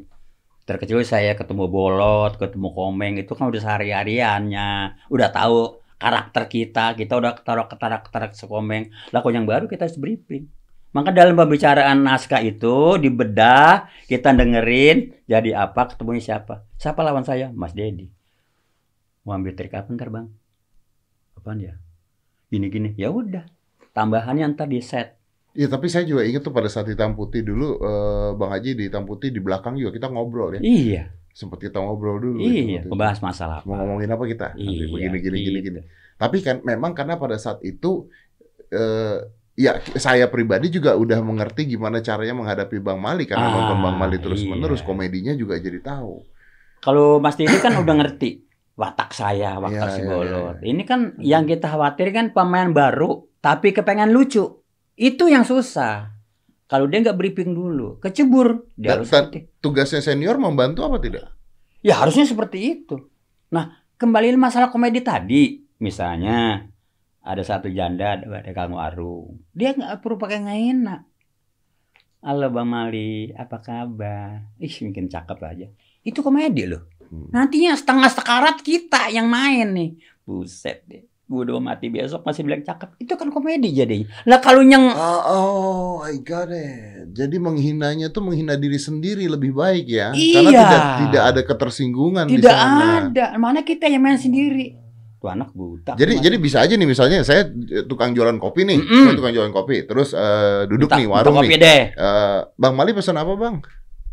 [0.62, 4.72] Terkecuali saya ketemu bolot, ketemu komeng itu kan udah sehari-hariannya,
[5.10, 8.90] udah tahu karakter kita, kita udah taruh ketarak-ketarak sekomeng.
[9.14, 10.50] Lah yang baru kita harus briefing.
[10.92, 16.68] Maka dalam pembicaraan naskah itu dibedah, kita dengerin, jadi apa, ketemunya siapa.
[16.76, 17.48] Siapa lawan saya?
[17.56, 18.12] Mas Dedi.
[19.24, 20.28] Mau ambil trik apa ntar bang?
[21.40, 21.80] Apaan ya?
[22.52, 23.48] Gini-gini, ya udah.
[23.96, 25.16] Tambahannya ntar di set.
[25.56, 28.84] Iya, tapi saya juga ingat tuh pada saat hitam putih dulu, eh, Bang Haji di
[28.92, 30.62] hitam putih di belakang juga kita ngobrol ya.
[30.64, 32.38] Iya, Sempat kita ngobrol dulu.
[32.40, 32.50] iya.
[32.50, 32.88] itu waktu itu.
[32.92, 33.82] Membahas masalah Mau apa.
[33.84, 34.48] ngomongin apa kita?
[34.56, 35.60] Iya, begini, gini, gini, gitu.
[35.72, 35.82] gini.
[36.16, 38.12] Tapi kan memang karena pada saat itu,
[38.70, 39.18] eh,
[39.56, 43.98] ya saya pribadi juga udah mengerti gimana caranya menghadapi Bang Mali karena Ah, nonton Bang
[43.98, 44.88] Mali terus menerus, iya.
[44.88, 46.24] komedinya juga jadi tahu.
[46.82, 48.42] Kalau Mas Didi kan udah ngerti
[48.74, 50.56] watak saya, watak si iya, Bolot.
[50.58, 50.74] iya.
[50.74, 54.62] Ini kan yang kita khawatir kan pemain baru, tapi kepengen lucu.
[54.96, 56.10] Itu yang susah.
[56.72, 58.64] Kalau dia nggak briefing dulu, kecebur.
[58.80, 59.44] Dia Dan- harus dan-.
[59.60, 61.36] Tugasnya senior membantu apa tidak?
[61.84, 62.96] Ya harusnya seperti itu.
[63.52, 66.64] Nah, kembali masalah komedi tadi, misalnya
[67.20, 71.04] ada satu janda ada, Kang Warung, dia nggak perlu pakai enak.
[72.24, 74.56] Halo Bang Mali, apa kabar?
[74.62, 75.68] Ih, mungkin cakep aja.
[76.08, 76.88] Itu komedi loh.
[77.12, 77.28] Hmm.
[77.36, 79.92] Nantinya setengah sekarat kita yang main nih.
[80.24, 81.11] Buset deh.
[81.32, 83.00] Gue udah mati besok masih bilang cakep.
[83.00, 84.04] Itu kan komedi jadinya.
[84.26, 87.08] Lah kalau yang Oh, oh, I got it.
[87.10, 90.60] Jadi menghinanya tuh menghina diri sendiri lebih baik ya, karena Iya.
[90.62, 92.86] tidak tidak ada ketersinggungan di tidak sana.
[93.06, 93.26] ada.
[93.38, 94.76] Mana kita yang main sendiri.
[95.18, 95.94] Tuh anak buta.
[95.94, 96.24] Jadi Mas.
[96.24, 97.48] jadi bisa aja nih misalnya saya
[97.86, 99.04] tukang jualan kopi nih, Mm-mm.
[99.06, 101.60] saya tukang jualan kopi, terus eh, duduk Minta- nih warung kopi nih.
[101.62, 101.82] deh.
[101.94, 103.56] Eh, bang Mali pesan apa bang?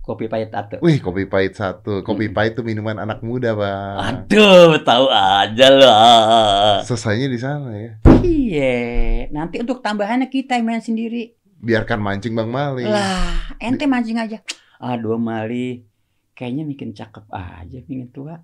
[0.09, 0.81] Kopi pahit atau.
[0.81, 2.35] Wih kopi pahit satu, kopi Mm.
[2.35, 4.25] pahit itu minuman anak muda bang.
[4.25, 6.81] Aduh, tahu aja lah.
[6.81, 7.93] Selesainya di sana ya.
[8.25, 11.37] Iya, nanti untuk tambahannya kita yang main sendiri.
[11.61, 12.89] Biarkan mancing bang Mali.
[12.89, 14.41] Lah, ente mancing aja.
[14.81, 15.85] Aduh, Mali,
[16.33, 18.41] kayaknya bikin cakep aja, bikin tua.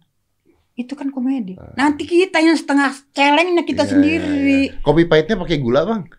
[0.77, 1.57] Itu kan komedi.
[1.81, 4.37] Nanti kita yang setengah celengnya kita iya, sendiri.
[4.68, 4.85] iya.
[4.85, 6.12] Kopi pahitnya pakai gula bang?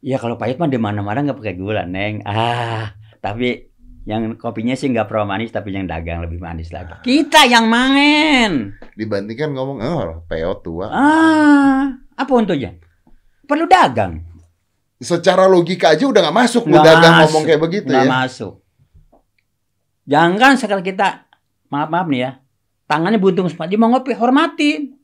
[0.00, 2.22] Ya kalau pahit mah di mana-mana nggak pakai gula, Neng.
[2.24, 3.65] Ah, tapi
[4.06, 6.94] yang kopinya sih nggak pro manis, tapi yang dagang lebih manis lagi.
[7.02, 8.78] Kita yang main.
[8.94, 10.86] Dibandingkan ngomong, oh peo tua.
[10.94, 12.78] Ah, apa untungnya?
[13.50, 14.22] Perlu dagang.
[15.02, 17.22] Secara logika aja udah nggak masuk lu dagang masuk.
[17.28, 18.12] ngomong kayak begitu nggak ya.
[18.22, 18.54] masuk.
[20.06, 21.26] Jangan sekali kita
[21.68, 22.30] maaf maaf nih ya,
[22.88, 24.96] tangannya buntung sempat dia mau ngopi hormatin,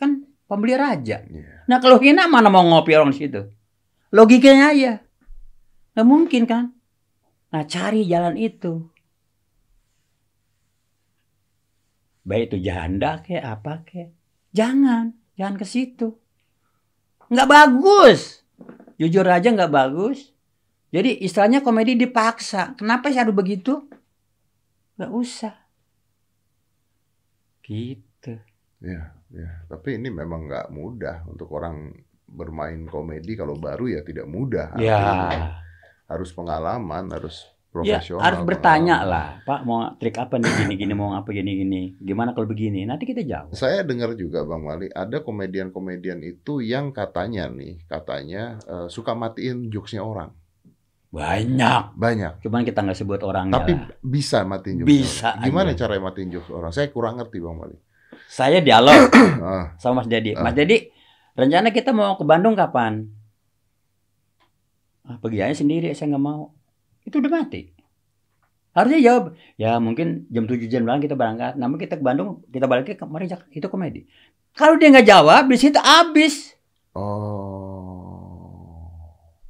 [0.00, 1.22] kan pembeli raja.
[1.28, 1.68] Iya.
[1.70, 3.52] Nah kalau hina mana mau ngopi orang situ?
[4.10, 4.92] Logikanya aja,
[5.94, 6.73] nggak mungkin kan?
[7.54, 8.82] Nah cari jalan itu.
[12.26, 14.10] Baik itu janda kayak apa kayak,
[14.50, 16.18] jangan, jangan ke situ.
[17.30, 18.42] Nggak bagus,
[18.98, 20.34] jujur aja nggak bagus.
[20.90, 22.74] Jadi istilahnya komedi dipaksa.
[22.74, 23.86] Kenapa sih harus begitu?
[24.98, 25.54] Nggak usah.
[27.62, 28.34] Gitu.
[28.82, 29.50] Ya, ya.
[29.70, 31.94] Tapi ini memang nggak mudah untuk orang
[32.26, 34.74] bermain komedi kalau baru ya tidak mudah.
[34.74, 35.63] Ya.
[36.06, 38.22] Harus pengalaman, harus Ya, profesional.
[38.22, 39.10] harus bertanya pengalaman.
[39.10, 43.20] lah, Pak mau trik apa nih gini-gini, mau apa gini-gini, gimana kalau begini, nanti kita
[43.20, 43.50] jawab.
[43.50, 49.68] Saya dengar juga Bang Mali, ada komedian-komedian itu yang katanya nih, katanya eh, suka matiin
[49.68, 50.30] jokesnya orang.
[51.10, 52.32] Banyak, Banyak.
[52.42, 53.86] cuman kita nggak sebut orangnya Tapi lah.
[54.00, 54.88] bisa matiin jokes.
[54.88, 55.42] Bisa orang.
[55.42, 55.78] Gimana aja.
[55.80, 56.70] cara matiin jokes orang?
[56.70, 57.78] Saya kurang ngerti Bang Mali.
[58.26, 59.10] Saya dialog
[59.42, 60.30] Ah, sama Mas Dedi.
[60.32, 60.42] Ah.
[60.42, 60.90] Mas Dedi,
[61.32, 63.06] rencana kita mau ke Bandung kapan?
[65.04, 66.56] Ah, pergi aja sendiri, saya nggak mau.
[67.04, 67.68] Itu udah mati.
[68.74, 71.54] Harusnya jawab, ya mungkin jam 7 jam malam kita berangkat.
[71.54, 74.10] Namun kita ke Bandung, kita balik ke kemarin itu komedi.
[74.56, 76.58] Kalau dia nggak jawab, di situ habis.
[76.98, 77.84] oh.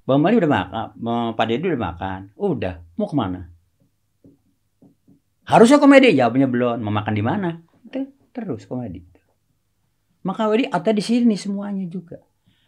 [0.05, 0.87] Bang Mali udah makan,
[1.33, 2.21] Pak Dedi udah makan.
[2.37, 3.49] Udah, mau ke mana?
[5.49, 6.85] Harusnya komedi, jawabnya belum.
[6.85, 7.65] Mau makan di mana?
[8.35, 9.01] Terus komedi.
[10.25, 12.21] Maka Wedi atau di sini semuanya juga.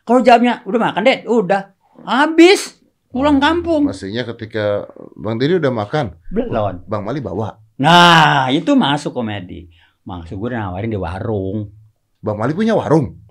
[0.08, 2.75] Kalau jawabnya udah makan deh, udah habis
[3.16, 4.84] pulang kampung Mestinya ketika
[5.16, 6.84] Bang Didi udah makan, belum.
[6.84, 7.56] Bang Mali bawa.
[7.80, 9.72] Nah itu masuk komedi.
[10.04, 11.72] Maksud gue nawarin di warung,
[12.20, 13.24] Bang Mali punya warung.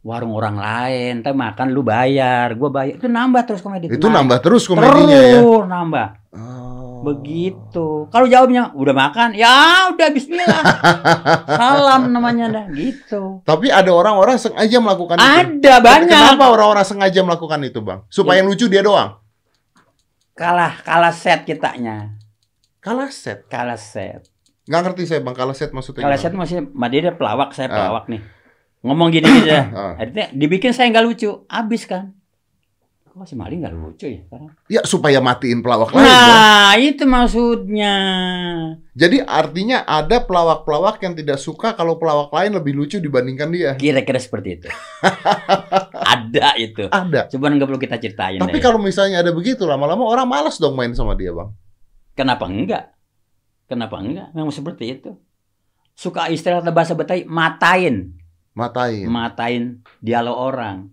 [0.00, 1.20] warung orang lain.
[1.20, 2.96] Tapi makan lu bayar, gue bayar.
[2.96, 3.92] Itu nambah terus komedi.
[3.92, 5.44] Itu nambah terus komedinya ya.
[5.44, 6.06] terus nambah.
[6.32, 6.69] Oh.
[7.00, 8.06] Begitu.
[8.12, 10.64] Kalau jawabnya udah makan, ya udah bismillah.
[11.60, 13.40] Salam namanya dah gitu.
[13.42, 15.24] Tapi ada orang-orang sengaja melakukan itu.
[15.24, 16.12] Ada banyak.
[16.12, 18.04] Kenapa orang-orang sengaja melakukan itu, Bang?
[18.12, 19.16] Supaya yang lucu dia doang.
[20.36, 22.16] Kalah kalah set kitanya.
[22.80, 23.48] Kalah set.
[23.48, 24.24] Kalah set.
[24.68, 25.36] Nggak ngerti saya, Bang.
[25.36, 27.74] Kalah set maksudnya Kalah set masih dia dia pelawak, saya Ah.
[27.76, 28.20] pelawak nih.
[28.84, 29.64] Ngomong gini gitu ya.
[29.72, 29.92] Ah.
[29.96, 32.12] Akhirnya dibikin saya nggak lucu, habis kan.
[33.10, 34.48] Kok si Mali nggak lucu ya sekarang?
[34.70, 36.06] Ya, supaya matiin pelawak lain.
[36.06, 37.96] Nah, itu maksudnya.
[38.94, 43.74] Jadi artinya ada pelawak-pelawak yang tidak suka kalau pelawak lain lebih lucu dibandingkan dia.
[43.74, 44.68] Kira-kira seperti itu.
[46.14, 46.86] Ada itu.
[46.86, 47.26] Ada.
[47.34, 50.94] Cuman nggak perlu kita ceritain Tapi kalau misalnya ada begitu, lama-lama orang malas dong main
[50.94, 51.54] sama dia, Bang.
[52.14, 52.94] Kenapa enggak?
[53.66, 54.30] Kenapa enggak?
[54.34, 55.18] Memang seperti itu.
[55.98, 58.14] Suka istilah atau bahasa Betawi, matain.
[58.54, 59.06] Matain.
[59.06, 59.62] Matain
[59.98, 60.90] dialog orang.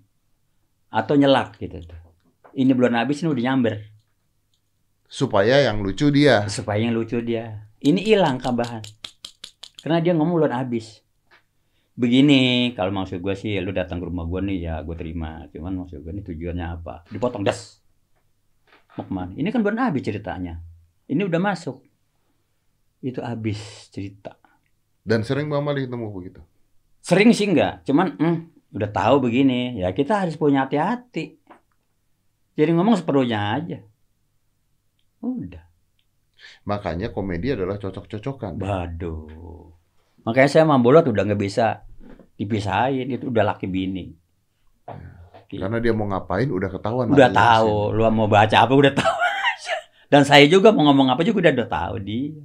[0.89, 2.06] Atau nyelak gitu tuh.
[2.57, 3.75] Ini belum habis, ini udah nyamber.
[5.07, 6.43] supaya yang lucu dia.
[6.51, 7.69] Supaya yang lucu dia.
[7.79, 8.83] Ini hilang kabahan.
[9.79, 10.99] Karena dia ngomong belum habis.
[11.95, 15.47] Begini, kalau maksud gue sih, lu datang ke rumah gue nih, ya gue terima.
[15.53, 17.07] Cuman maksud gue nih tujuannya apa?
[17.07, 17.79] Dipotong, das.
[18.99, 19.31] Mau ke mana?
[19.37, 20.59] Ini kan belum habis ceritanya.
[21.07, 21.79] Ini udah masuk.
[22.99, 24.35] Itu habis cerita.
[25.07, 26.41] Dan sering Bang Mali ketemu begitu.
[26.99, 28.37] Sering sih enggak, cuman hmm,
[28.75, 31.39] udah tahu begini, ya kita harus punya hati-hati.
[32.57, 33.77] Jadi ngomong seperlunya aja.
[35.21, 35.61] Udah.
[36.65, 38.57] Makanya komedi adalah cocok-cocokan.
[38.57, 39.69] Waduh.
[40.25, 41.85] Makanya saya sama Bolot udah nggak bisa
[42.35, 44.11] dipisahin, itu udah laki bini.
[45.47, 47.07] Karena dia mau ngapain udah ketahuan.
[47.13, 49.15] Udah tahu, lu mau baca apa udah tahu.
[50.07, 52.35] Dan saya juga mau ngomong apa juga udah, udah tahu dia.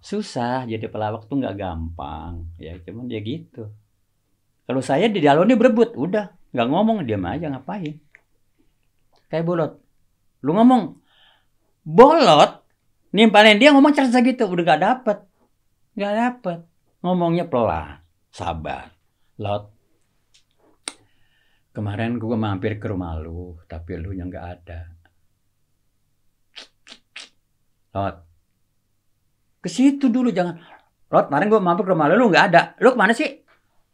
[0.00, 3.68] Susah jadi pelawak tuh nggak gampang, ya cuman dia gitu.
[4.64, 7.96] Kalau saya di ini berebut, udah nggak ngomong diam aja ngapain?
[9.30, 9.72] Kayak bolot,
[10.42, 10.98] lu ngomong
[11.86, 12.52] bolot,
[13.14, 15.18] nimpalin dia ngomong cerita gitu, udah gak dapet,
[15.94, 16.58] nggak dapet.
[17.00, 18.02] Ngomongnya pelan,
[18.34, 18.90] sabar,
[19.38, 19.70] lot,
[21.70, 24.90] Kemarin gue mampir ke rumah lu, tapi lu yang nggak ada.
[27.94, 28.16] Lot,
[29.62, 30.58] ke situ dulu jangan.
[31.14, 32.62] Lot, kemarin gue mampir ke rumah lu, lu nggak ada.
[32.82, 33.39] Lu ke mana sih?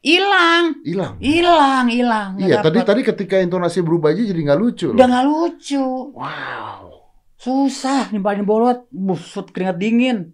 [0.04, 1.14] Hilang, Hilang.
[1.18, 2.30] hilang, hilang.
[2.38, 2.88] Iya, tadi dapet.
[2.88, 4.88] tadi ketika intonasi berubah aja jadi nggak lucu.
[4.94, 5.86] udah nggak lucu.
[6.14, 7.10] Wow.
[7.36, 10.30] Susah nimpalin bolot, busut keringat dingin.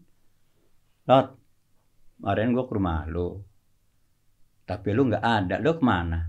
[1.09, 1.35] Lot,
[2.21, 3.41] kemarin gue ke rumah lu,
[4.69, 5.57] tapi lu nggak ada.
[5.57, 6.21] Lu ke mana?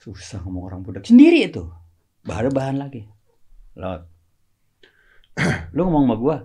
[0.00, 1.68] Susah ngomong orang budak sendiri itu.
[2.24, 3.04] Baru bahan lagi.
[3.76, 4.04] Lot,
[5.76, 6.36] lu ngomong sama gua?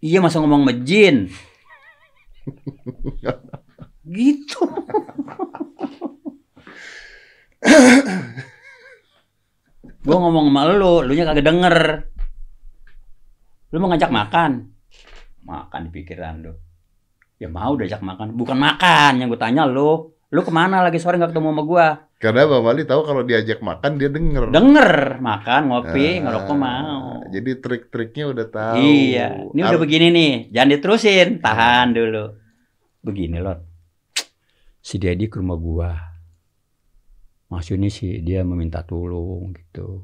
[0.00, 1.28] Iya masa ngomong sama jin?
[4.04, 4.60] Gitu.
[10.04, 11.76] Gua ngomong sama lu, lu nya kagak denger.
[13.72, 14.70] Lu mau ngajak makan?
[15.48, 16.52] Makan di pikiran lu.
[17.40, 18.36] Ya mau diajak makan.
[18.38, 20.14] Bukan makan yang gue tanya lu.
[20.32, 21.86] Lu ke mana lagi sore nggak ketemu sama gua?
[22.16, 24.48] Karena Bang Mali tahu kalau diajak makan dia denger.
[24.48, 27.20] Denger, makan, ngopi, Ah, ngerokok mau.
[27.28, 28.80] Jadi trik-triknya udah tahu.
[28.80, 32.24] Iya, ini udah Ar- begini nih, jangan diterusin, tahan dulu.
[33.04, 33.60] Begini loh,
[34.80, 35.92] si Dedi ke rumah gua.
[37.52, 40.00] Maksudnya sih dia meminta tolong gitu.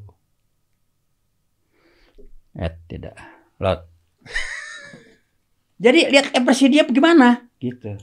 [2.53, 3.17] Eh tidak,
[3.57, 3.89] lot.
[5.85, 7.97] Jadi lihat ekspresi dia gimana, gitu.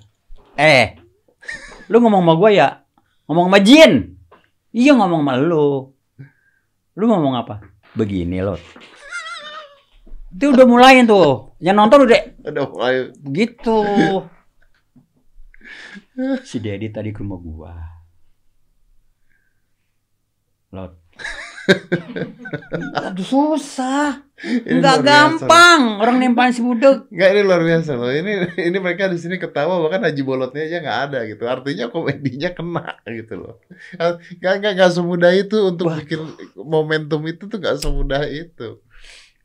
[0.57, 0.97] Eh,
[1.87, 2.69] lu ngomong sama gua ya,
[3.27, 3.91] ngomong sama Jin.
[4.75, 5.95] Iya ngomong sama lu.
[6.97, 7.63] Lu ngomong apa?
[7.95, 8.59] Begini loh.
[10.33, 11.55] Itu udah mulai tuh.
[11.63, 13.01] Yang nonton udah Aduh, ayo.
[13.33, 13.77] gitu.
[16.45, 17.73] Si Dedi tadi ke rumah gua.
[20.75, 21.06] Lot.
[22.97, 24.23] Aduh susah.
[24.37, 25.09] Ini Enggak luar biasa.
[25.41, 27.09] gampang orang nempelin si budek.
[27.09, 28.09] Enggak ini luar biasa loh.
[28.09, 28.31] Ini
[28.69, 31.43] ini mereka di sini ketawa bahkan Haji Bolotnya aja nggak ada gitu.
[31.43, 33.55] Artinya komedinya kena gitu loh.
[34.37, 35.97] Nggak nggak nggak semudah itu untuk Wah.
[35.97, 36.21] bikin
[36.55, 38.77] momentum itu tuh nggak semudah itu.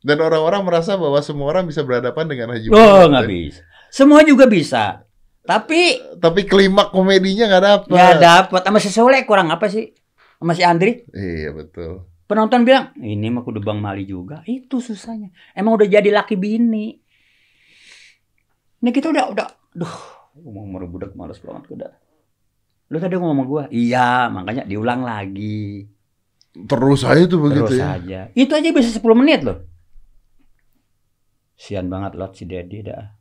[0.03, 3.09] Dan orang-orang merasa bahwa semua orang bisa berhadapan dengan Haji Oh, Bolot.
[3.11, 3.63] nggak bisa.
[3.89, 4.85] Semua juga bisa.
[5.43, 7.89] Tapi Tapi klimak komedinya nggak dapet.
[7.89, 8.61] nggak dapat.
[8.63, 9.91] Sama si Soleh kurang apa sih?
[10.37, 11.03] Sama si Andri.
[11.09, 12.12] Iya betul.
[12.33, 14.41] Penonton bilang, ini mah kudu Bang Mali juga.
[14.49, 15.29] Itu susahnya.
[15.53, 16.97] Emang udah jadi laki bini.
[18.81, 19.97] Ini kita udah, udah, duh,
[20.41, 21.93] ngomong sama budak males banget udah.
[22.89, 25.85] Lu tadi ngomong sama gua, iya, makanya diulang lagi.
[26.57, 28.01] Terus aja tuh begitu Terus ya.
[28.01, 28.21] aja.
[28.33, 29.69] Itu aja bisa 10 menit loh.
[31.53, 33.13] Sian banget lot si Dedi dah.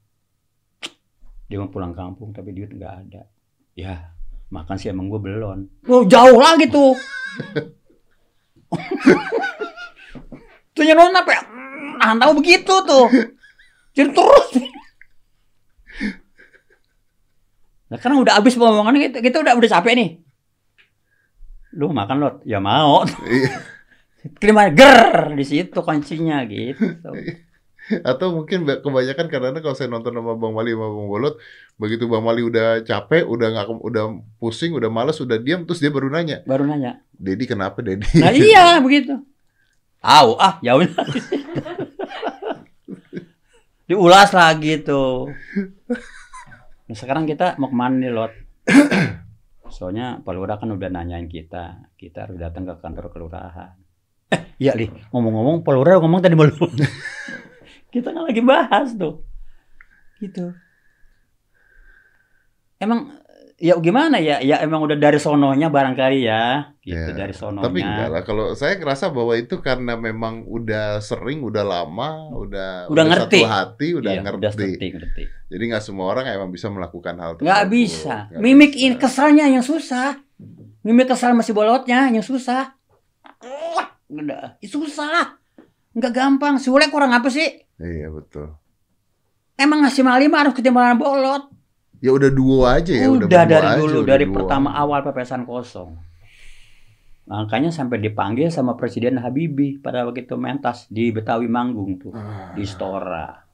[1.51, 3.27] Dia mau pulang kampung tapi duit nggak ada.
[3.75, 4.15] Ya,
[4.55, 5.83] makan sih emang gua belum.
[5.91, 6.95] Oh, jauh lagi tuh.
[10.75, 11.41] tuh nyenon apa ya?
[12.01, 13.07] Nah, tahu begitu tuh.
[13.93, 14.47] Jadi terus.
[17.91, 20.09] Nah, kan udah habis ngomongan kita, kita udah udah capek nih.
[21.75, 22.35] Lu makan lot?
[22.47, 23.03] Ya mau.
[23.27, 23.51] Iya.
[24.37, 27.11] Terima ger di situ kuncinya gitu.
[28.07, 31.35] Atau mungkin ba- kebanyakan karena kalau saya nonton sama Bang Mali sama Bang Bolot,
[31.75, 34.03] begitu Bang Mali udah capek, udah nggak udah
[34.39, 37.03] pusing, udah males, udah diam, terus dia baru nanya, Baru nanya.
[37.11, 38.07] Dedi kenapa Dedi?
[38.17, 39.19] Nah iya begitu.
[40.01, 40.89] Tahu ah ya udah.
[43.91, 45.27] Diulas lagi tuh.
[46.87, 48.31] Nah, sekarang kita mau ke mana nih Lot?
[49.71, 53.75] Soalnya Pak Lurah kan udah nanyain kita, kita harus datang ke kantor kelurahan.
[54.31, 56.55] Eh, iya li, ngomong-ngomong Pak Lurah ngomong tadi belum.
[57.91, 59.21] kita kan lagi bahas tuh.
[60.17, 60.51] Gitu.
[62.81, 63.13] Emang
[63.61, 64.41] ya gimana ya?
[64.41, 67.69] Ya emang udah dari sononya barangkali ya, gitu Ya, dari sononya.
[67.69, 72.89] Tapi enggak lah, kalau saya ngerasa bahwa itu karena memang udah sering, udah lama, udah
[72.89, 73.45] Udah ngerti.
[73.45, 74.41] satu hati, udah Iya, ngerti.
[74.41, 75.23] Udah ngerti, ngerti.
[75.51, 77.45] Jadi nggak semua orang emang bisa melakukan hal tersebut.
[77.45, 78.15] Nggak bisa.
[78.33, 78.81] Nggak Mimik bisa.
[78.81, 80.09] ini kesalnya yang susah.
[80.81, 82.73] Mimik kesal masih bolotnya yang susah.
[84.09, 85.37] Udah, itu susah.
[85.93, 86.57] Nggak gampang.
[86.57, 87.45] Si kurang apa sih?
[87.81, 88.53] Iya betul.
[89.57, 91.43] Emang ngasih mali mah harus ketimbangan bolot.
[92.01, 94.33] Ya udah duo aja ya, udah, berdua dari aja, dulu, udah dari duo.
[94.33, 95.97] pertama awal pepesan kosong.
[97.29, 102.57] Makanya sampai dipanggil sama Presiden Habibie pada waktu itu mentas di Betawi Manggung tuh, Ah,
[102.57, 103.45] di Stora.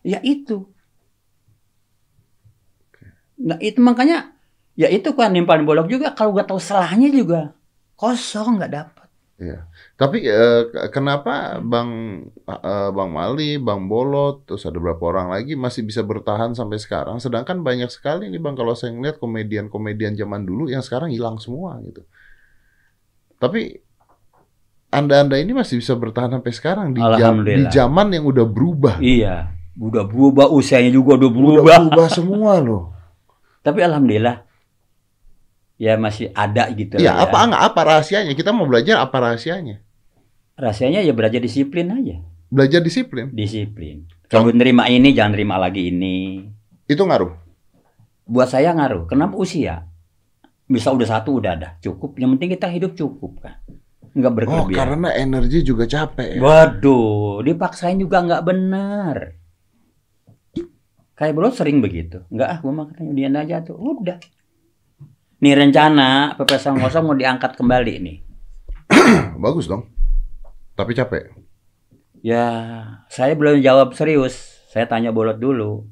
[0.00, 0.64] Ya itu.
[3.40, 4.32] Nah itu makanya
[4.76, 7.52] ya itu kan nimpain bolok juga kalau nggak tahu salahnya juga
[7.96, 9.08] kosong nggak dapat.
[10.00, 11.90] Tapi eh, ke- kenapa Bang
[12.48, 17.20] eh, Bang Mali, Bang Bolot, terus ada berapa orang lagi masih bisa bertahan sampai sekarang?
[17.20, 21.76] Sedangkan banyak sekali nih Bang kalau saya ngeliat komedian-komedian zaman dulu yang sekarang hilang semua
[21.84, 22.00] gitu.
[23.36, 23.76] Tapi
[24.90, 28.96] anda-anda ini masih bisa bertahan sampai sekarang di, jam, di zaman yang udah berubah.
[28.98, 31.76] Iya, udah berubah usianya juga udah Udah berubah.
[31.76, 32.82] berubah semua loh.
[33.68, 34.48] Tapi alhamdulillah
[35.76, 37.22] ya masih ada gitu Iya, ya.
[37.28, 38.32] apa enggak apa rahasianya?
[38.32, 39.84] Kita mau belajar apa rahasianya?
[40.60, 42.20] Rasanya ya belajar disiplin aja,
[42.52, 43.32] Belajar disiplin.
[43.32, 44.04] disiplin.
[44.28, 46.44] Kalau nerima ini jangan terima lagi ini.
[46.84, 47.32] Itu ngaruh.
[48.28, 49.08] Buat saya ngaruh.
[49.08, 49.88] Kenapa usia?
[50.66, 52.14] Bisa udah satu udah ada, cukup.
[52.14, 53.58] Yang penting kita hidup cukup kan,
[54.12, 54.76] nggak Oh, berlebihan.
[54.76, 56.40] karena energi juga capek ya.
[56.40, 59.16] Waduh, dipaksain juga nggak benar.
[61.14, 62.22] Kayak bro sering begitu.
[62.28, 63.76] Nggak ah, gua mah katanya dian aja tuh.
[63.76, 64.16] Udah.
[65.40, 68.16] Nih rencana pepesan kosong mau diangkat kembali nih.
[69.42, 69.88] Bagus dong.
[70.80, 71.24] Tapi capek.
[72.24, 72.48] Ya,
[73.12, 74.64] saya belum jawab serius.
[74.72, 75.84] Saya tanya bolot dulu.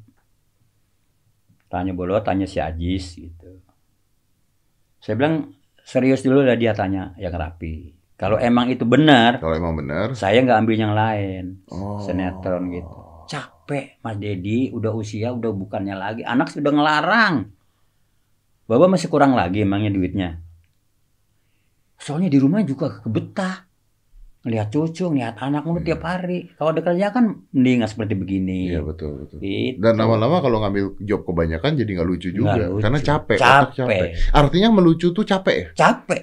[1.68, 3.61] Tanya bolot, tanya si Ajis gitu.
[5.05, 5.53] Saya bilang
[5.85, 7.92] serius dulu lah dia tanya yang rapi.
[8.16, 10.16] Kalau emang itu benar, Kalau emang benar.
[10.16, 11.62] saya nggak ambil yang lain.
[11.68, 12.01] Oh.
[12.01, 12.98] Sinetron gitu.
[13.29, 16.22] Capek Mas Dedi, udah usia udah bukannya lagi.
[16.24, 17.53] Anak sudah ngelarang.
[18.64, 20.40] Bapak masih kurang lagi emangnya duitnya.
[22.01, 23.67] Soalnya di rumah juga kebetah.
[24.38, 26.46] Ngelihat cucu, ngelihat anak mulu tiap hari.
[26.55, 28.70] Kalau ada kerja kan mending nggak seperti begini.
[28.70, 29.42] Iya betul betul.
[29.42, 29.83] Gitu.
[29.83, 32.83] Dan lama-lama kalau ngambil job kebanyakan jadi nggak lucu juga Nggak lucu.
[32.87, 34.09] karena capek, otak Capek.
[34.31, 35.66] Artinya melucu tuh capek ya?
[35.74, 36.22] Capek.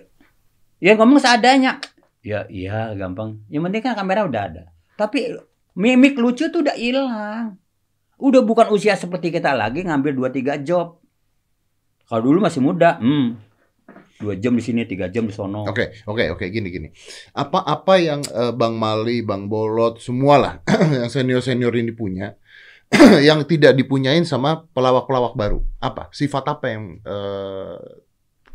[0.80, 1.84] Ya ngomong seadanya.
[2.23, 3.43] Ya iya gampang.
[3.51, 4.63] Yang penting kan kamera udah ada.
[4.95, 5.36] Tapi
[5.75, 7.60] mimik lucu tuh udah hilang.
[8.15, 11.04] Udah bukan usia seperti kita lagi ngambil 2 3 job.
[12.08, 13.44] Kalau dulu masih muda, hmm.
[14.15, 15.67] Dua jam di sini, tiga jam di sono.
[15.67, 16.88] Oke oke oke gini gini.
[17.36, 20.63] Apa apa yang eh, Bang Mali, Bang Bolot, semualah
[21.04, 22.39] yang senior senior ini punya
[23.28, 25.60] yang tidak dipunyain sama pelawak-pelawak baru?
[25.84, 27.75] Apa sifat apa yang eh,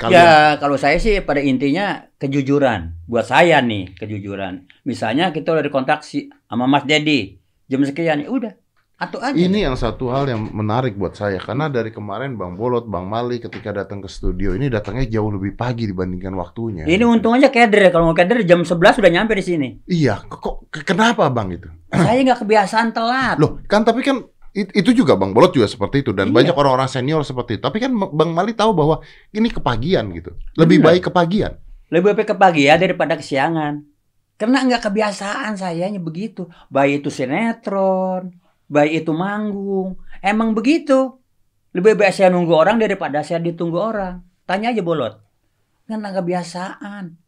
[0.01, 0.17] kalian?
[0.17, 2.97] Ya, kalau saya sih pada intinya kejujuran.
[3.05, 4.65] Buat saya nih, kejujuran.
[4.89, 7.37] Misalnya kita udah dikontak si sama Mas Dedi
[7.69, 8.57] jam sekian, ya udah.
[9.01, 9.33] Atau aja.
[9.33, 13.41] Ini yang satu hal yang menarik buat saya karena dari kemarin Bang Bolot, Bang Mali
[13.41, 16.85] ketika datang ke studio ini datangnya jauh lebih pagi dibandingkan waktunya.
[16.85, 17.89] Ini untung aja keder.
[17.89, 18.69] Kalau mau keder jam 11
[19.01, 19.69] sudah nyampe di sini.
[19.89, 21.65] Iya, kok kenapa Bang itu?
[21.97, 23.41] Saya nggak kebiasaan telat.
[23.41, 24.21] Loh, kan tapi kan
[24.53, 26.37] it- itu juga Bang Bolot juga seperti itu dan Iya.
[26.37, 27.65] banyak orang-orang senior seperti itu.
[27.65, 29.01] Tapi kan Bang Mali tahu bahwa
[29.33, 30.37] ini kepagian gitu.
[30.61, 30.87] Lebih Benar.
[30.93, 31.57] baik kepagian.
[31.89, 33.81] Lebih baik ke pagi ya daripada kesiangan.
[34.37, 36.49] Karena nggak kebiasaan sayanya begitu.
[36.69, 38.40] Baik itu sinetron,
[38.71, 39.99] baik itu manggung.
[40.23, 41.19] Emang begitu.
[41.75, 44.23] Lebih baik saya nunggu orang daripada saya ditunggu orang.
[44.47, 45.19] Tanya aja bolot.
[45.91, 47.19] Kan nggak kebiasaan.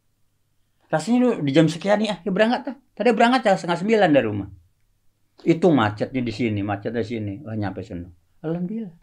[0.87, 2.75] Rasanya lu di jam sekian nih, ah, ya berangkat tuh.
[2.95, 4.49] Tadi berangkat ya setengah sembilan dari rumah.
[5.43, 7.33] Itu macetnya di sini, macetnya di sini.
[7.43, 8.07] Wah nyampe sana.
[8.43, 8.93] Alhamdulillah.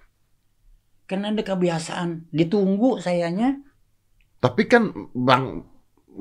[1.05, 2.31] Karena ada kebiasaan.
[2.31, 3.59] Ditunggu sayanya.
[4.41, 5.67] Tapi kan Bang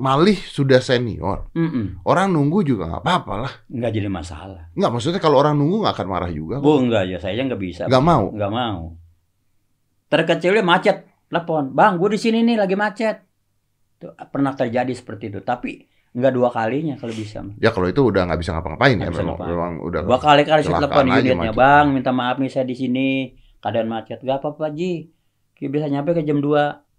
[0.00, 1.52] Malih sudah senior.
[1.52, 2.00] Mm-mm.
[2.08, 3.52] Orang nunggu juga nggak apa-apa lah.
[3.68, 4.72] Nggak jadi masalah.
[4.72, 6.56] Nggak, maksudnya kalau orang nunggu nggak akan marah juga.
[6.64, 7.84] Bu, enggak ya, saya nggak bisa.
[7.84, 8.32] Nggak mau.
[8.32, 8.96] Nggak mau.
[10.08, 11.76] Terkecilnya macet, telepon.
[11.76, 13.16] Bang, gue di sini nih lagi macet.
[14.00, 15.44] Tuh, pernah terjadi seperti itu.
[15.44, 17.44] Tapi nggak dua kalinya kalau bisa.
[17.60, 19.04] Ya kalau itu udah nggak bisa ngapa-ngapain ya.
[19.04, 20.00] Nggak bisa Memang, memang udah.
[20.08, 24.24] Dua kali kali saya telepon unitnya, bang, minta maaf nih saya di sini keadaan macet.
[24.24, 25.12] Gak apa-apa Ji,
[25.54, 26.89] Kita bisa nyampe ke jam 2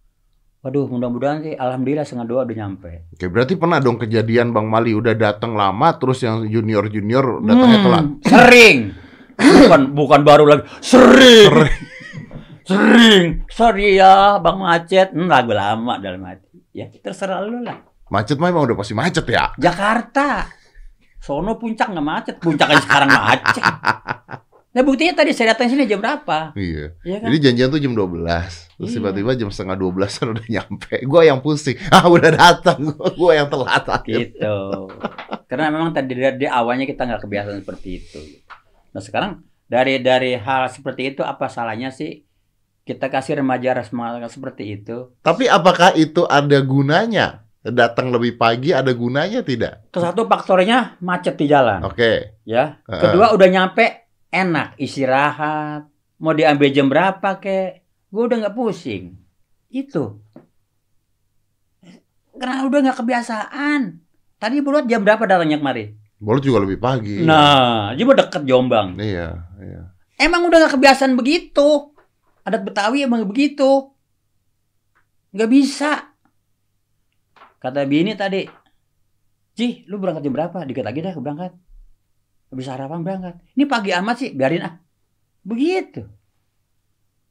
[0.61, 3.09] Waduh, mudah-mudahan sih, alhamdulillah setengah dua udah nyampe.
[3.17, 7.77] Oke, berarti pernah dong kejadian Bang Mali udah datang lama, terus yang junior junior datangnya
[7.81, 8.05] Hmm, telat.
[8.29, 8.77] Sering,
[9.41, 11.65] bukan bukan baru lagi, sering,
[12.61, 13.25] sering.
[13.49, 15.09] Sorry ya, bang macet.
[15.17, 16.61] Hmm, lagu lama dalam hati.
[16.77, 17.81] Ya terserah lu lah.
[18.13, 19.49] Macet mah emang udah pasti macet ya.
[19.57, 20.45] Jakarta,
[21.17, 23.65] sono puncak nggak macet, puncaknya sekarang macet.
[24.71, 26.55] Nah buktinya tadi saya datang sini jam berapa?
[26.55, 26.95] Iya.
[27.03, 27.27] Ya kan?
[27.27, 28.71] Jadi janjian tuh jam 12.
[28.79, 28.95] Terus Iya.
[29.03, 30.95] tiba-tiba jam setengah 12 kan udah nyampe.
[31.03, 31.75] Gua yang pusing.
[31.91, 32.79] Ah, udah datang.
[32.95, 34.31] Gua, gua yang telat akhirnya.
[34.31, 34.55] gitu.
[35.51, 38.19] Karena memang tadi dari awalnya kita nggak kebiasaan seperti itu.
[38.95, 39.31] Nah sekarang
[39.67, 42.23] dari dari hal seperti itu apa salahnya sih
[42.81, 45.11] kita kasih remaja semangat seperti itu?
[45.19, 47.43] Tapi apakah itu ada gunanya?
[47.61, 49.85] Datang lebih pagi ada gunanya tidak?
[49.93, 52.41] Ke satu faktornya macet di jalan, Oke.
[52.41, 52.81] ya.
[52.89, 53.01] Heeh.
[53.05, 54.00] Kedua udah nyampe
[54.31, 55.85] enak istirahat.
[56.17, 57.83] Mau diambil jam berapa kek?
[58.09, 59.19] Gue udah nggak pusing.
[59.67, 60.23] Itu.
[62.35, 63.81] Karena udah nggak kebiasaan.
[64.41, 65.93] Tadi buat jam berapa datangnya kemari?
[66.17, 67.21] Boleh juga lebih pagi.
[67.21, 68.97] Nah, jadi mau deket Jombang.
[68.97, 69.81] Iya, iya.
[70.21, 71.97] Emang udah gak kebiasaan begitu.
[72.45, 73.89] Adat Betawi emang begitu.
[75.33, 76.13] Gak bisa.
[77.57, 78.45] Kata bini tadi,
[79.57, 80.61] Ji, lu berangkat jam berapa?
[80.65, 81.57] Dikit lagi dah berangkat.
[82.51, 83.39] Habis sarapan berangkat.
[83.55, 84.75] Ini pagi amat sih, biarin ah.
[85.41, 86.03] Begitu.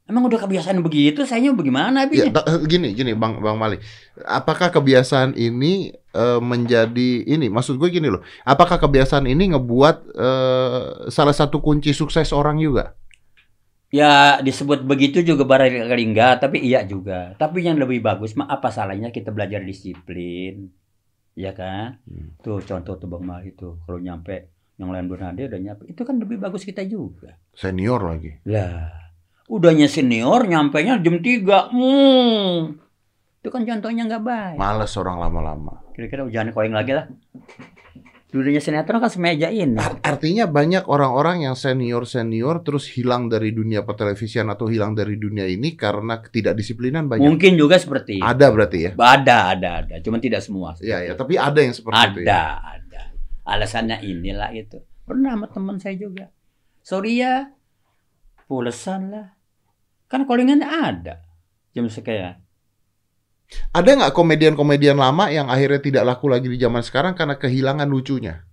[0.09, 2.35] Emang udah kebiasaan begitu, sayanya bagaimana Ya, Bi?
[2.35, 3.79] ta- gini, gini, Bang, Bang Mali.
[4.27, 7.47] Apakah kebiasaan ini eh, menjadi ini?
[7.47, 8.19] Maksud gue gini loh.
[8.43, 12.97] Apakah kebiasaan ini ngebuat eh, salah satu kunci sukses orang juga?
[13.91, 17.35] Ya disebut begitu juga barangkali enggak, tapi iya juga.
[17.39, 20.71] Tapi yang lebih bagus mah apa salahnya kita belajar disiplin.
[21.39, 22.03] Ya kan?
[22.03, 22.35] Hmm.
[22.43, 24.51] Tuh contoh tuh Bang Mali tuh kalau nyampe
[24.81, 25.83] yang lain belum ada udah nyampe.
[25.85, 27.37] Itu kan lebih bagus kita juga.
[27.53, 28.41] Senior lagi.
[28.49, 28.89] Lah,
[29.45, 31.69] udahnya senior nyampe nya jam 3.
[31.69, 32.81] Hmm.
[33.41, 34.57] Itu kan contohnya nggak baik.
[34.57, 35.85] Males orang lama-lama.
[35.93, 37.05] Kira-kira jangan koing lagi lah.
[38.31, 39.75] Dulunya sinetron kan semeja ini.
[39.75, 45.43] Ar- Artinya banyak orang-orang yang senior-senior terus hilang dari dunia pertelevisian atau hilang dari dunia
[45.43, 47.27] ini karena ketidakdisiplinan banyak.
[47.27, 48.25] Mungkin juga seperti itu.
[48.25, 48.91] Ada berarti ya?
[48.95, 49.95] Ada, ada, ada.
[49.99, 50.79] Cuman tidak semua.
[50.79, 51.13] Iya, ya.
[51.19, 52.43] Tapi ada yang seperti itu Ada, ya.
[52.55, 52.80] ada.
[53.51, 54.79] Alasannya inilah itu.
[55.03, 56.31] Pernah sama teman saya juga.
[56.81, 57.51] Sorry ya,
[58.47, 59.27] pulesan lah.
[60.07, 61.19] Kan callingan ada.
[61.75, 62.39] Jam sekian.
[63.75, 68.47] Ada nggak komedian-komedian lama yang akhirnya tidak laku lagi di zaman sekarang karena kehilangan lucunya?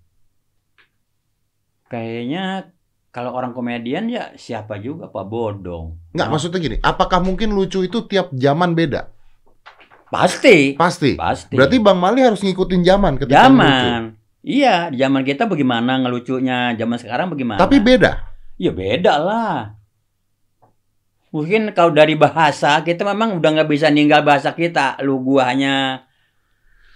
[1.86, 2.74] Kayaknya
[3.14, 6.14] kalau orang komedian ya siapa juga Pak Bodong.
[6.14, 6.76] Nggak, Nah, maksudnya gini.
[6.82, 9.11] Apakah mungkin lucu itu tiap zaman beda?
[10.11, 10.74] Pasti.
[10.74, 11.14] Pasti.
[11.14, 11.55] Pasti.
[11.55, 14.17] Berarti Bang Mali harus ngikutin zaman ketika lucu.
[14.49, 17.61] Iya, di zaman kita bagaimana ngelucunya, zaman sekarang bagaimana?
[17.61, 18.24] Tapi beda.
[18.57, 19.76] Ya beda lah.
[21.28, 26.09] Mungkin kalau dari bahasa kita memang udah nggak bisa ninggal bahasa kita, lu guanya.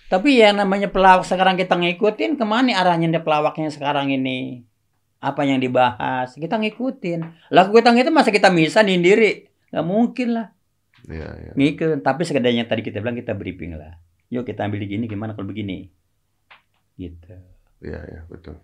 [0.08, 4.64] Tapi yang namanya pelawak sekarang kita ngikutin ke mana arahnya dia pelawaknya sekarang ini?
[5.20, 6.32] Apa yang dibahas?
[6.32, 7.52] Kita ngikutin.
[7.52, 9.52] Lah kita itu masa kita bisa sendiri?
[9.68, 10.46] Nggak mungkin lah.
[11.04, 11.52] Iya, iya.
[11.52, 12.00] Ngikut.
[12.00, 14.00] Tapi sekedarnya tadi kita bilang kita briefing lah.
[14.32, 15.92] Yuk kita ambil gini gimana kalau begini?
[16.96, 17.34] Gitu.
[17.82, 18.62] Iya, iya, betul.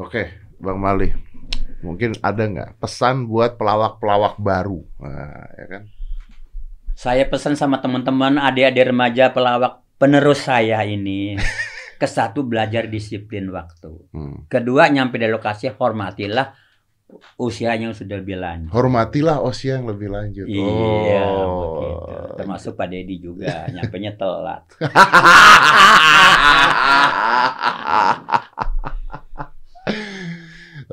[0.00, 1.12] Oke, Bang Mali.
[1.84, 4.80] Mungkin ada nggak pesan buat pelawak-pelawak baru?
[4.96, 5.82] Nah, ya kan?
[6.96, 11.36] Saya pesan sama teman-teman adik-adik remaja pelawak penerus saya ini.
[12.00, 13.92] Ke satu belajar disiplin waktu.
[14.12, 14.48] Hmm.
[14.48, 16.52] Kedua nyampe di lokasi hormatilah
[17.38, 18.70] usia yang sudah lebih lanjut.
[18.74, 20.46] Hormatilah usia yang lebih lanjut.
[20.50, 21.78] Iya, Oh.
[21.78, 22.34] begitu.
[22.42, 24.62] Termasuk Pak Dedi juga, nyampe telat.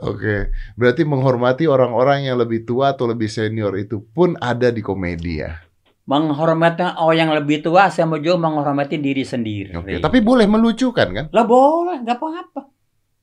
[0.04, 5.40] Oke, berarti menghormati orang-orang yang lebih tua atau lebih senior itu pun ada di komedi
[5.40, 5.56] ya.
[6.04, 9.72] Menghormati orang yang lebih tua sama juga menghormati diri sendiri.
[9.72, 11.26] Oke, tapi boleh melucukan kan?
[11.32, 12.62] Lah boleh, nggak apa-apa.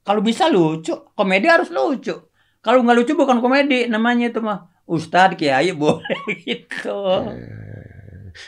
[0.01, 2.30] Kalau bisa lucu, komedi harus lucu.
[2.61, 6.05] Kalau nggak lucu bukan komedi, namanya itu mah Ustadz Kiai boleh
[6.45, 7.01] gitu.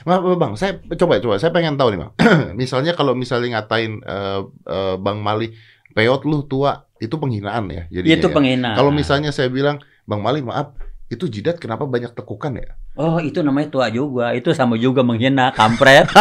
[0.05, 2.13] Ma- Bang, saya coba coba saya pengen tahu nih, Bang.
[2.61, 5.57] misalnya kalau misalnya ngatain eh, eh, Bang Mali,
[5.91, 7.83] peot lu tua, itu penghinaan ya.
[7.89, 8.77] Jadi Itu penghinaan.
[8.77, 10.77] Kalau misalnya saya bilang, Bang Mali, maaf,
[11.09, 12.77] itu jidat kenapa banyak tekukan ya?
[12.95, 14.37] Oh, itu namanya tua juga.
[14.37, 16.05] Itu sama juga menghina, kampret.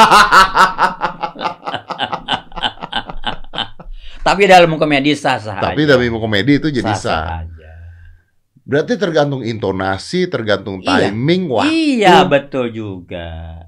[4.21, 5.97] Tapi dalam komedi sah-sah Tapi aja.
[5.97, 7.41] dalam komedi itu jadi Sah-sah sah.
[7.41, 7.60] aja.
[8.61, 11.09] Berarti tergantung intonasi, tergantung Iya.
[11.09, 11.73] timing, waktu.
[11.73, 13.65] Iya, betul juga.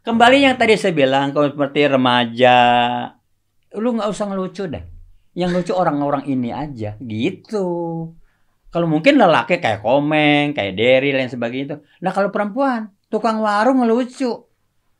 [0.00, 2.56] Kembali yang tadi saya bilang, kalau seperti remaja,
[3.76, 4.84] lu nggak usah ngelucu dah.
[5.34, 7.66] Yang lucu orang-orang ini aja, gitu.
[8.70, 11.76] Kalau mungkin lelaki kayak Komeng, kayak Derry, lain sebagainya itu.
[12.00, 14.46] Nah kalau perempuan, tukang warung ngelucu.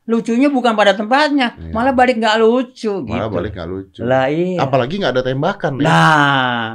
[0.05, 1.73] Lucunya bukan pada tempatnya, Iya.
[1.73, 3.35] malah balik nggak lucu Malah gitu.
[3.35, 4.01] balik nggak lucu.
[4.05, 4.61] Lah iya.
[4.61, 5.87] Apalagi nggak ada tembakan ya.
[5.89, 6.69] Nah,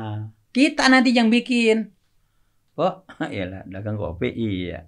[0.49, 1.93] kita nanti yang bikin.
[2.79, 2.93] Oh,
[3.35, 4.87] iyalah dagang kopi, iya.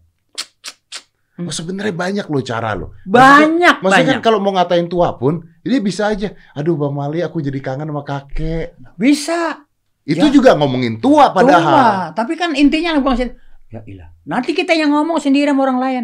[1.42, 2.94] Oh, sebenarnya banyak loh cara loh.
[3.04, 4.18] Banyak, Maksudnya banyak.
[4.20, 6.32] kan kalau mau ngatain tua pun, ini bisa aja.
[6.54, 8.78] Aduh Bang Mali, aku jadi kangen sama kakek.
[8.96, 9.66] Bisa.
[10.06, 10.34] Itu Ya.
[10.34, 11.66] juga ngomongin tua padahal.
[11.66, 11.88] Tua.
[12.14, 13.30] Tapi kan intinya bukan sih.
[13.72, 14.10] Ya ilah.
[14.24, 16.04] Nanti kita yang ngomong sendiri sama orang lain.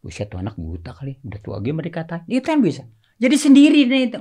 [0.00, 1.18] Buset tuh anak buta kali.
[1.20, 2.24] Udah tua game dikatain.
[2.24, 2.86] Itu kan bisa.
[3.18, 4.20] Jadi sendiri nih itu.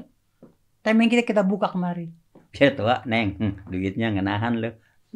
[0.82, 2.12] Timing kita kita buka kemari.
[2.56, 3.36] Ya tua, Neng.
[3.40, 4.54] Hmm, duitnya nggak nahan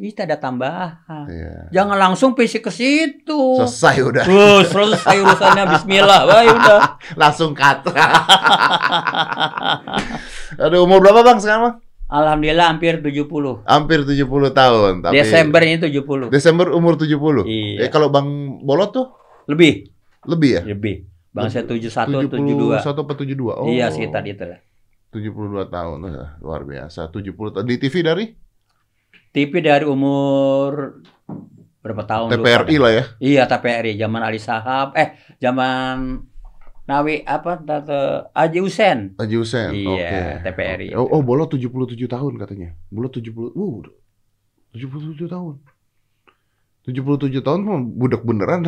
[0.00, 1.28] Kita ada tambahan.
[1.28, 1.68] Iya.
[1.76, 3.60] Jangan langsung fisik ke situ.
[3.60, 4.24] Selesai udah.
[4.24, 6.24] Uh, selesai urusannya Bismillah.
[6.24, 6.80] Wah, ya udah.
[7.20, 7.84] Langsung cut.
[10.64, 11.74] Aduh, umur berapa Bang sekarang Bang?
[12.08, 13.68] Alhamdulillah hampir 70.
[13.68, 14.24] Hampir 70
[14.56, 14.92] tahun.
[15.04, 16.32] Tapi Desember ini 70.
[16.32, 17.44] Desember umur 70.
[17.44, 17.84] Iya.
[17.84, 19.12] Eh, kalau Bang Bolot tuh
[19.52, 19.84] Lebih,
[20.24, 20.62] lebih ya?
[20.64, 21.04] lebih.
[21.28, 22.80] Bang saya 71, 72.
[22.80, 23.36] 71 apa 72?
[23.52, 23.68] Oh.
[23.68, 24.64] Iya sekitar itu lah.
[25.12, 25.98] 72 tahun.
[26.40, 27.12] Luar biasa.
[27.12, 27.64] 70 tahun.
[27.68, 28.39] Di TV dari
[29.30, 31.02] TV dari umur
[31.80, 32.34] berapa tahun?
[32.34, 33.04] TPRI lah ya.
[33.18, 36.26] Iya TPRI, zaman Ali Sahab, eh zaman
[36.90, 39.14] Nawi apa Tante Aji Husen.
[39.14, 39.70] Haji Hussein.
[39.70, 40.50] Iya, Oke.
[40.50, 40.88] TPRI.
[40.90, 40.98] Oke.
[40.98, 42.74] Oh, oh, Bolot 77 tahun katanya.
[42.90, 43.54] Bolot 70.
[43.54, 43.86] Uh,
[44.74, 45.62] 77 tahun.
[46.82, 48.66] 77 tahun mah budak beneran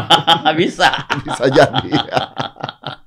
[0.58, 0.90] Bisa.
[1.22, 1.92] bisa jadi.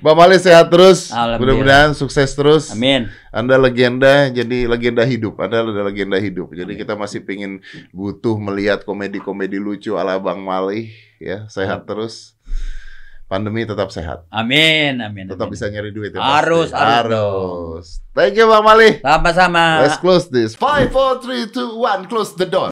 [0.00, 1.12] Bang Mali sehat terus.
[1.12, 2.72] Mudah-mudahan sukses terus.
[2.72, 3.12] Amin.
[3.32, 5.40] Anda legenda, jadi legenda hidup.
[5.40, 6.52] Anda adalah legenda hidup.
[6.52, 10.92] Jadi kita masih pingin butuh melihat komedi-komedi lucu ala Bang Mali.
[11.22, 12.34] Ya, sehat terus.
[13.30, 14.28] Pandemi tetap sehat.
[14.28, 15.00] Amin.
[15.00, 15.24] Amin.
[15.24, 15.56] Tetap amin.
[15.56, 16.20] bisa nyari duit ya.
[16.20, 16.84] Harus, pasti.
[16.84, 17.86] harus harus.
[18.12, 19.00] Thank you Bang Mali.
[19.00, 19.80] Sama-sama.
[19.80, 20.52] Let's close this.
[20.52, 22.04] Five, four, three, two, one.
[22.08, 22.71] Close the door.